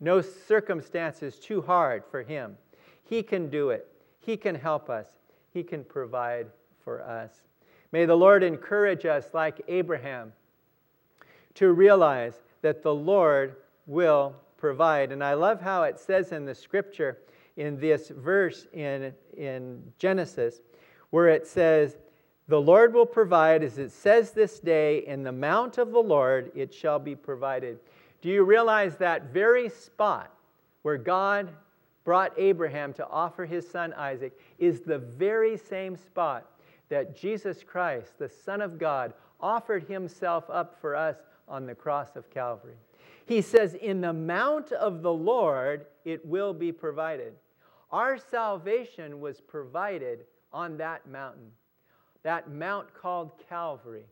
No 0.00 0.20
circumstance 0.20 1.22
is 1.22 1.38
too 1.38 1.60
hard 1.60 2.04
for 2.10 2.22
Him. 2.22 2.56
He 3.04 3.22
can 3.22 3.48
do 3.48 3.70
it, 3.70 3.88
He 4.20 4.36
can 4.36 4.54
help 4.54 4.88
us, 4.88 5.08
He 5.50 5.62
can 5.62 5.84
provide 5.84 6.46
for 6.82 7.02
us. 7.02 7.42
May 7.90 8.04
the 8.04 8.16
Lord 8.16 8.42
encourage 8.42 9.06
us, 9.06 9.30
like 9.32 9.62
Abraham, 9.66 10.32
to 11.58 11.72
realize 11.72 12.40
that 12.62 12.84
the 12.84 12.94
Lord 12.94 13.56
will 13.86 14.36
provide. 14.56 15.10
And 15.10 15.24
I 15.24 15.34
love 15.34 15.60
how 15.60 15.82
it 15.82 15.98
says 15.98 16.30
in 16.30 16.44
the 16.44 16.54
scripture 16.54 17.18
in 17.56 17.80
this 17.80 18.10
verse 18.10 18.68
in, 18.72 19.12
in 19.36 19.82
Genesis 19.98 20.60
where 21.10 21.26
it 21.26 21.48
says, 21.48 21.96
The 22.46 22.60
Lord 22.60 22.94
will 22.94 23.06
provide, 23.06 23.64
as 23.64 23.76
it 23.76 23.90
says 23.90 24.30
this 24.30 24.60
day, 24.60 25.04
in 25.04 25.24
the 25.24 25.32
mount 25.32 25.78
of 25.78 25.90
the 25.90 25.98
Lord 25.98 26.52
it 26.54 26.72
shall 26.72 27.00
be 27.00 27.16
provided. 27.16 27.80
Do 28.22 28.28
you 28.28 28.44
realize 28.44 28.96
that 28.98 29.32
very 29.32 29.68
spot 29.68 30.32
where 30.82 30.96
God 30.96 31.48
brought 32.04 32.32
Abraham 32.38 32.92
to 32.94 33.08
offer 33.08 33.44
his 33.44 33.68
son 33.68 33.92
Isaac 33.94 34.38
is 34.60 34.82
the 34.82 34.98
very 34.98 35.56
same 35.56 35.96
spot 35.96 36.46
that 36.88 37.16
Jesus 37.16 37.64
Christ, 37.66 38.16
the 38.18 38.28
Son 38.28 38.62
of 38.62 38.78
God, 38.78 39.12
offered 39.40 39.84
himself 39.84 40.44
up 40.48 40.80
for 40.80 40.94
us 40.94 41.16
on 41.48 41.66
the 41.66 41.74
cross 41.74 42.16
of 42.16 42.30
Calvary? 42.30 42.76
He 43.26 43.42
says, 43.42 43.74
In 43.74 44.00
the 44.00 44.12
mount 44.12 44.72
of 44.72 45.02
the 45.02 45.12
Lord 45.12 45.86
it 46.04 46.24
will 46.24 46.54
be 46.54 46.72
provided. 46.72 47.34
Our 47.90 48.18
salvation 48.18 49.20
was 49.20 49.40
provided 49.40 50.24
on 50.52 50.76
that 50.78 51.06
mountain, 51.08 51.50
that 52.22 52.50
mount 52.50 52.92
called 52.94 53.32
Calvary, 53.48 54.06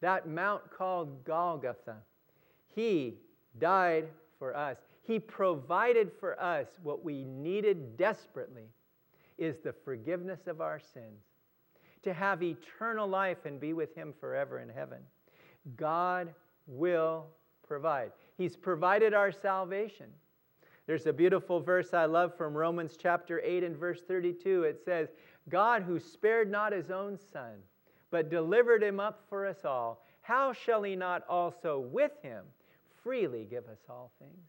that 0.00 0.28
mount 0.28 0.70
called 0.70 1.24
Golgotha. 1.24 1.96
He 2.74 3.18
died 3.58 4.08
for 4.38 4.56
us. 4.56 4.78
He 5.02 5.18
provided 5.18 6.10
for 6.18 6.40
us 6.40 6.66
what 6.82 7.04
we 7.04 7.24
needed 7.24 7.96
desperately 7.96 8.68
is 9.38 9.58
the 9.58 9.72
forgiveness 9.72 10.46
of 10.46 10.60
our 10.60 10.78
sins, 10.78 11.22
to 12.02 12.12
have 12.12 12.42
eternal 12.42 13.08
life 13.08 13.46
and 13.46 13.58
be 13.58 13.72
with 13.72 13.94
him 13.94 14.12
forever 14.20 14.60
in 14.60 14.68
heaven. 14.68 14.98
God 15.76 16.34
will 16.66 17.26
provide. 17.66 18.12
He's 18.36 18.56
provided 18.56 19.14
our 19.14 19.32
salvation. 19.32 20.06
There's 20.86 21.06
a 21.06 21.12
beautiful 21.12 21.60
verse 21.60 21.94
I 21.94 22.04
love 22.04 22.36
from 22.36 22.54
Romans 22.54 22.96
chapter 23.00 23.40
8 23.42 23.64
and 23.64 23.76
verse 23.76 24.02
32. 24.06 24.64
It 24.64 24.80
says, 24.84 25.08
God 25.48 25.82
who 25.82 25.98
spared 25.98 26.50
not 26.50 26.72
his 26.72 26.90
own 26.90 27.18
son, 27.32 27.54
but 28.10 28.30
delivered 28.30 28.82
him 28.82 29.00
up 29.00 29.24
for 29.28 29.46
us 29.46 29.64
all, 29.64 30.04
how 30.20 30.52
shall 30.52 30.82
he 30.82 30.96
not 30.96 31.24
also 31.28 31.80
with 31.80 32.12
him 32.22 32.44
freely 33.02 33.46
give 33.48 33.66
us 33.66 33.80
all 33.88 34.10
things? 34.18 34.46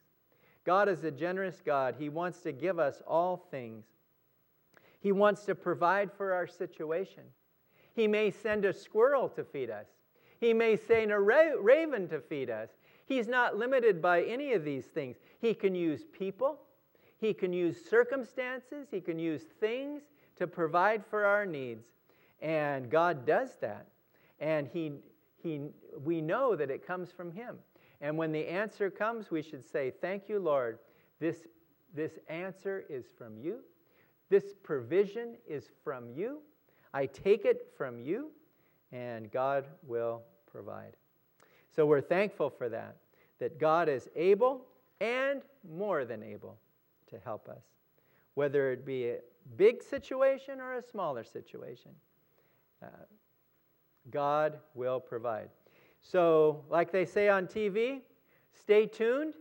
God 0.65 0.89
is 0.89 1.03
a 1.03 1.11
generous 1.11 1.61
God. 1.63 1.95
He 1.97 2.09
wants 2.09 2.39
to 2.39 2.51
give 2.51 2.79
us 2.79 3.01
all 3.07 3.37
things. 3.51 3.85
He 4.99 5.11
wants 5.11 5.45
to 5.45 5.55
provide 5.55 6.11
for 6.11 6.33
our 6.33 6.47
situation. 6.47 7.23
He 7.93 8.07
may 8.07 8.31
send 8.31 8.65
a 8.65 8.73
squirrel 8.73 9.29
to 9.29 9.43
feed 9.43 9.69
us. 9.69 9.87
He 10.39 10.53
may 10.53 10.75
send 10.75 11.11
a 11.11 11.19
ra- 11.19 11.53
raven 11.59 12.07
to 12.09 12.19
feed 12.19 12.49
us. 12.49 12.69
He's 13.05 13.27
not 13.27 13.57
limited 13.57 14.01
by 14.01 14.23
any 14.23 14.53
of 14.53 14.63
these 14.63 14.85
things. 14.85 15.17
He 15.39 15.53
can 15.53 15.75
use 15.75 16.05
people, 16.11 16.59
He 17.17 17.33
can 17.33 17.53
use 17.53 17.77
circumstances, 17.89 18.87
He 18.91 18.99
can 18.99 19.19
use 19.19 19.43
things 19.59 20.03
to 20.37 20.47
provide 20.47 21.05
for 21.05 21.25
our 21.25 21.45
needs. 21.45 21.85
And 22.41 22.89
God 22.89 23.25
does 23.25 23.55
that. 23.61 23.87
And 24.39 24.67
he, 24.67 24.91
he, 25.41 25.61
we 26.03 26.21
know 26.21 26.55
that 26.55 26.69
it 26.69 26.85
comes 26.85 27.11
from 27.11 27.31
Him. 27.31 27.57
And 28.01 28.17
when 28.17 28.31
the 28.31 28.47
answer 28.47 28.89
comes, 28.89 29.31
we 29.31 29.41
should 29.41 29.65
say, 29.65 29.91
Thank 30.01 30.27
you, 30.27 30.39
Lord. 30.39 30.79
This, 31.19 31.47
this 31.93 32.19
answer 32.27 32.83
is 32.89 33.05
from 33.17 33.37
you. 33.37 33.59
This 34.29 34.53
provision 34.63 35.35
is 35.47 35.69
from 35.83 36.09
you. 36.09 36.39
I 36.93 37.05
take 37.05 37.45
it 37.45 37.73
from 37.77 38.01
you, 38.01 38.31
and 38.91 39.31
God 39.31 39.65
will 39.85 40.21
provide. 40.51 40.95
So 41.75 41.85
we're 41.85 42.01
thankful 42.01 42.49
for 42.49 42.69
that, 42.69 42.95
that 43.39 43.59
God 43.59 43.89
is 43.89 44.07
able 44.15 44.65
and 45.01 45.41
more 45.69 46.05
than 46.05 46.23
able 46.23 46.57
to 47.09 47.19
help 47.19 47.49
us, 47.49 47.63
whether 48.35 48.71
it 48.71 48.85
be 48.85 49.09
a 49.09 49.17
big 49.57 49.83
situation 49.83 50.59
or 50.59 50.77
a 50.77 50.81
smaller 50.81 51.23
situation. 51.23 51.91
Uh, 52.81 52.87
God 54.11 54.57
will 54.73 54.99
provide. 54.99 55.49
So, 56.01 56.63
like 56.69 56.91
they 56.91 57.05
say 57.05 57.29
on 57.29 57.47
TV, 57.47 58.01
stay 58.53 58.85
tuned. 58.85 59.33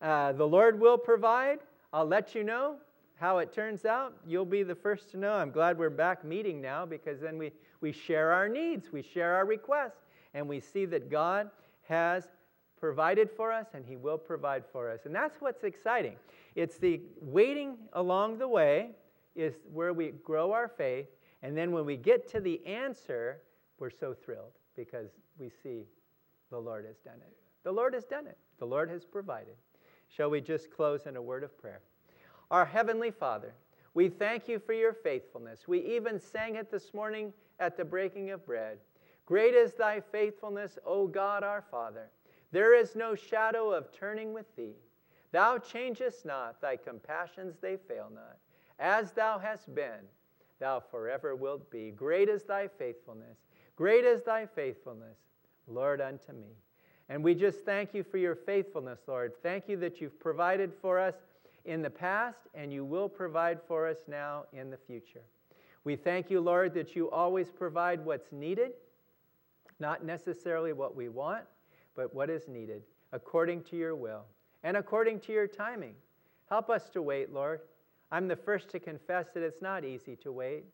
Uh, 0.00 0.32
the 0.32 0.46
Lord 0.46 0.78
will 0.78 0.98
provide. 0.98 1.60
I'll 1.92 2.06
let 2.06 2.34
you 2.34 2.44
know 2.44 2.76
how 3.16 3.38
it 3.38 3.52
turns 3.52 3.84
out. 3.84 4.14
You'll 4.26 4.44
be 4.44 4.62
the 4.62 4.74
first 4.74 5.10
to 5.12 5.16
know. 5.16 5.32
I'm 5.32 5.50
glad 5.50 5.78
we're 5.78 5.90
back 5.90 6.24
meeting 6.24 6.60
now 6.60 6.86
because 6.86 7.20
then 7.20 7.38
we, 7.38 7.52
we 7.80 7.92
share 7.92 8.32
our 8.32 8.48
needs, 8.48 8.92
we 8.92 9.02
share 9.02 9.34
our 9.34 9.46
requests, 9.46 10.04
and 10.34 10.48
we 10.48 10.60
see 10.60 10.84
that 10.86 11.10
God 11.10 11.50
has 11.88 12.28
provided 12.78 13.30
for 13.30 13.52
us 13.52 13.68
and 13.74 13.84
He 13.84 13.96
will 13.96 14.18
provide 14.18 14.64
for 14.72 14.90
us. 14.90 15.00
And 15.04 15.14
that's 15.14 15.40
what's 15.40 15.64
exciting. 15.64 16.16
It's 16.54 16.78
the 16.78 17.00
waiting 17.20 17.76
along 17.94 18.38
the 18.38 18.48
way 18.48 18.90
is 19.34 19.54
where 19.72 19.92
we 19.92 20.12
grow 20.24 20.52
our 20.52 20.68
faith. 20.68 21.06
And 21.42 21.56
then 21.56 21.72
when 21.72 21.84
we 21.84 21.96
get 21.96 22.28
to 22.32 22.40
the 22.40 22.64
answer, 22.66 23.40
we're 23.78 23.90
so 23.90 24.14
thrilled 24.14 24.52
because 24.76 25.10
we 25.38 25.50
see 25.62 25.84
the 26.50 26.58
Lord 26.58 26.84
has 26.86 26.96
done 26.98 27.20
it. 27.20 27.36
The 27.64 27.72
Lord 27.72 27.94
has 27.94 28.04
done 28.04 28.26
it. 28.26 28.38
The 28.58 28.66
Lord 28.66 28.90
has 28.90 29.04
provided. 29.04 29.54
Shall 30.08 30.30
we 30.30 30.40
just 30.40 30.70
close 30.70 31.06
in 31.06 31.16
a 31.16 31.22
word 31.22 31.44
of 31.44 31.56
prayer? 31.58 31.80
Our 32.50 32.64
Heavenly 32.64 33.10
Father, 33.10 33.52
we 33.94 34.08
thank 34.08 34.48
you 34.48 34.58
for 34.58 34.72
your 34.72 34.92
faithfulness. 34.92 35.68
We 35.68 35.80
even 35.96 36.18
sang 36.18 36.56
it 36.56 36.70
this 36.70 36.94
morning 36.94 37.32
at 37.60 37.76
the 37.76 37.84
breaking 37.84 38.30
of 38.30 38.44
bread. 38.46 38.78
Great 39.26 39.54
is 39.54 39.74
thy 39.74 40.00
faithfulness, 40.00 40.78
O 40.86 41.06
God 41.06 41.42
our 41.42 41.62
Father. 41.70 42.10
There 42.50 42.74
is 42.74 42.96
no 42.96 43.14
shadow 43.14 43.70
of 43.70 43.92
turning 43.92 44.32
with 44.32 44.46
thee. 44.56 44.76
Thou 45.32 45.58
changest 45.58 46.24
not, 46.24 46.60
thy 46.60 46.76
compassions 46.76 47.56
they 47.60 47.76
fail 47.76 48.10
not. 48.14 48.38
As 48.78 49.12
thou 49.12 49.38
hast 49.38 49.74
been, 49.74 50.06
thou 50.58 50.80
forever 50.80 51.36
wilt 51.36 51.70
be. 51.70 51.90
Great 51.90 52.28
is 52.28 52.44
thy 52.44 52.68
faithfulness. 52.68 53.36
Great 53.76 54.04
is 54.04 54.22
thy 54.22 54.46
faithfulness, 54.46 55.18
Lord, 55.66 56.00
unto 56.00 56.32
me. 56.32 56.56
And 57.08 57.22
we 57.22 57.34
just 57.34 57.64
thank 57.64 57.94
you 57.94 58.02
for 58.02 58.18
your 58.18 58.34
faithfulness, 58.34 59.00
Lord. 59.06 59.32
Thank 59.42 59.68
you 59.68 59.76
that 59.78 60.00
you've 60.00 60.18
provided 60.18 60.72
for 60.80 60.98
us 60.98 61.14
in 61.64 61.82
the 61.82 61.90
past 61.90 62.38
and 62.54 62.72
you 62.72 62.84
will 62.84 63.08
provide 63.08 63.60
for 63.66 63.86
us 63.86 63.98
now 64.08 64.44
in 64.52 64.70
the 64.70 64.76
future. 64.76 65.22
We 65.88 65.96
thank 65.96 66.30
you, 66.30 66.42
Lord, 66.42 66.74
that 66.74 66.94
you 66.94 67.10
always 67.10 67.50
provide 67.50 68.04
what's 68.04 68.30
needed, 68.30 68.72
not 69.80 70.04
necessarily 70.04 70.74
what 70.74 70.94
we 70.94 71.08
want, 71.08 71.44
but 71.96 72.14
what 72.14 72.28
is 72.28 72.46
needed 72.46 72.82
according 73.12 73.62
to 73.62 73.76
your 73.76 73.96
will 73.96 74.26
and 74.64 74.76
according 74.76 75.20
to 75.20 75.32
your 75.32 75.46
timing. 75.46 75.94
Help 76.50 76.68
us 76.68 76.90
to 76.90 77.00
wait, 77.00 77.32
Lord. 77.32 77.60
I'm 78.12 78.28
the 78.28 78.36
first 78.36 78.68
to 78.68 78.78
confess 78.78 79.28
that 79.32 79.42
it's 79.42 79.62
not 79.62 79.82
easy 79.82 80.14
to 80.16 80.30
wait. 80.30 80.66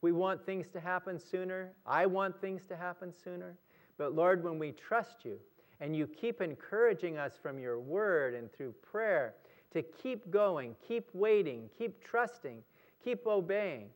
We 0.00 0.12
want 0.12 0.46
things 0.46 0.68
to 0.70 0.80
happen 0.80 1.20
sooner. 1.20 1.72
I 1.84 2.06
want 2.06 2.40
things 2.40 2.64
to 2.68 2.76
happen 2.76 3.12
sooner. 3.12 3.58
But 3.98 4.14
Lord, 4.14 4.42
when 4.42 4.58
we 4.58 4.72
trust 4.72 5.22
you 5.22 5.38
and 5.80 5.94
you 5.94 6.06
keep 6.06 6.40
encouraging 6.40 7.18
us 7.18 7.34
from 7.36 7.58
your 7.58 7.78
word 7.78 8.32
and 8.32 8.50
through 8.50 8.72
prayer 8.80 9.34
to 9.74 9.82
keep 9.82 10.30
going, 10.30 10.74
keep 10.88 11.10
waiting, 11.12 11.68
keep 11.76 12.02
trusting, 12.02 12.62
keep 13.04 13.26
obeying, 13.26 13.90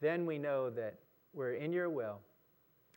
then 0.00 0.26
we 0.26 0.38
know 0.38 0.70
that 0.70 0.94
we're 1.32 1.54
in 1.54 1.72
your 1.72 1.90
will. 1.90 2.20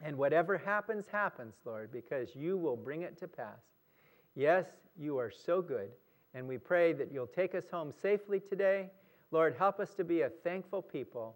And 0.01 0.17
whatever 0.17 0.57
happens, 0.57 1.07
happens, 1.07 1.55
Lord, 1.65 1.91
because 1.91 2.35
you 2.35 2.57
will 2.57 2.75
bring 2.75 3.03
it 3.03 3.17
to 3.19 3.27
pass. 3.27 3.61
Yes, 4.35 4.65
you 4.97 5.17
are 5.17 5.31
so 5.31 5.61
good. 5.61 5.89
And 6.33 6.47
we 6.47 6.57
pray 6.57 6.93
that 6.93 7.11
you'll 7.11 7.27
take 7.27 7.55
us 7.55 7.69
home 7.69 7.93
safely 8.01 8.39
today. 8.39 8.89
Lord, 9.31 9.55
help 9.57 9.79
us 9.79 9.93
to 9.95 10.03
be 10.03 10.21
a 10.21 10.29
thankful 10.29 10.81
people 10.81 11.35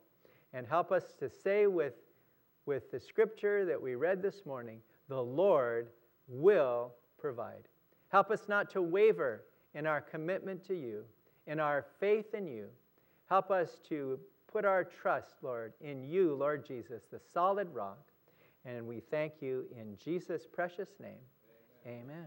and 0.54 0.66
help 0.66 0.92
us 0.92 1.14
to 1.20 1.30
say 1.30 1.68
with, 1.68 1.94
with 2.66 2.92
the 2.92 3.00
scripture 3.00 3.66
that 3.66 3.82
we 3.82 3.96
read 3.96 4.22
this 4.22 4.46
morning, 4.46 4.80
the 5.08 5.22
Lord 5.22 5.90
will 6.28 6.94
provide. 7.18 7.68
Help 8.10 8.32
us 8.32 8.48
not 8.48 8.70
to 8.72 8.82
waver 8.82 9.44
in 9.74 9.86
our 9.86 10.02
commitment 10.02 10.66
to 10.68 10.74
you, 10.74 11.04
in 11.46 11.60
our 11.60 11.86
faith 12.00 12.34
in 12.34 12.48
you. 12.48 12.68
Help 13.30 13.52
us 13.52 13.80
to 13.90 14.20
put 14.52 14.66
our 14.66 14.84
trust, 14.84 15.36
Lord, 15.42 15.74
in 15.82 16.04
you, 16.04 16.36
Lord 16.36 16.66
Jesus, 16.66 17.04
the 17.12 17.20
solid 17.20 17.70
rock. 17.74 18.00
And 18.66 18.88
we 18.88 19.00
thank 19.00 19.42
you 19.42 19.66
in 19.80 19.98
Jesus' 20.04 20.46
precious 20.46 20.90
name. 21.00 21.20
Amen. 21.86 22.06
Amen. 22.10 22.26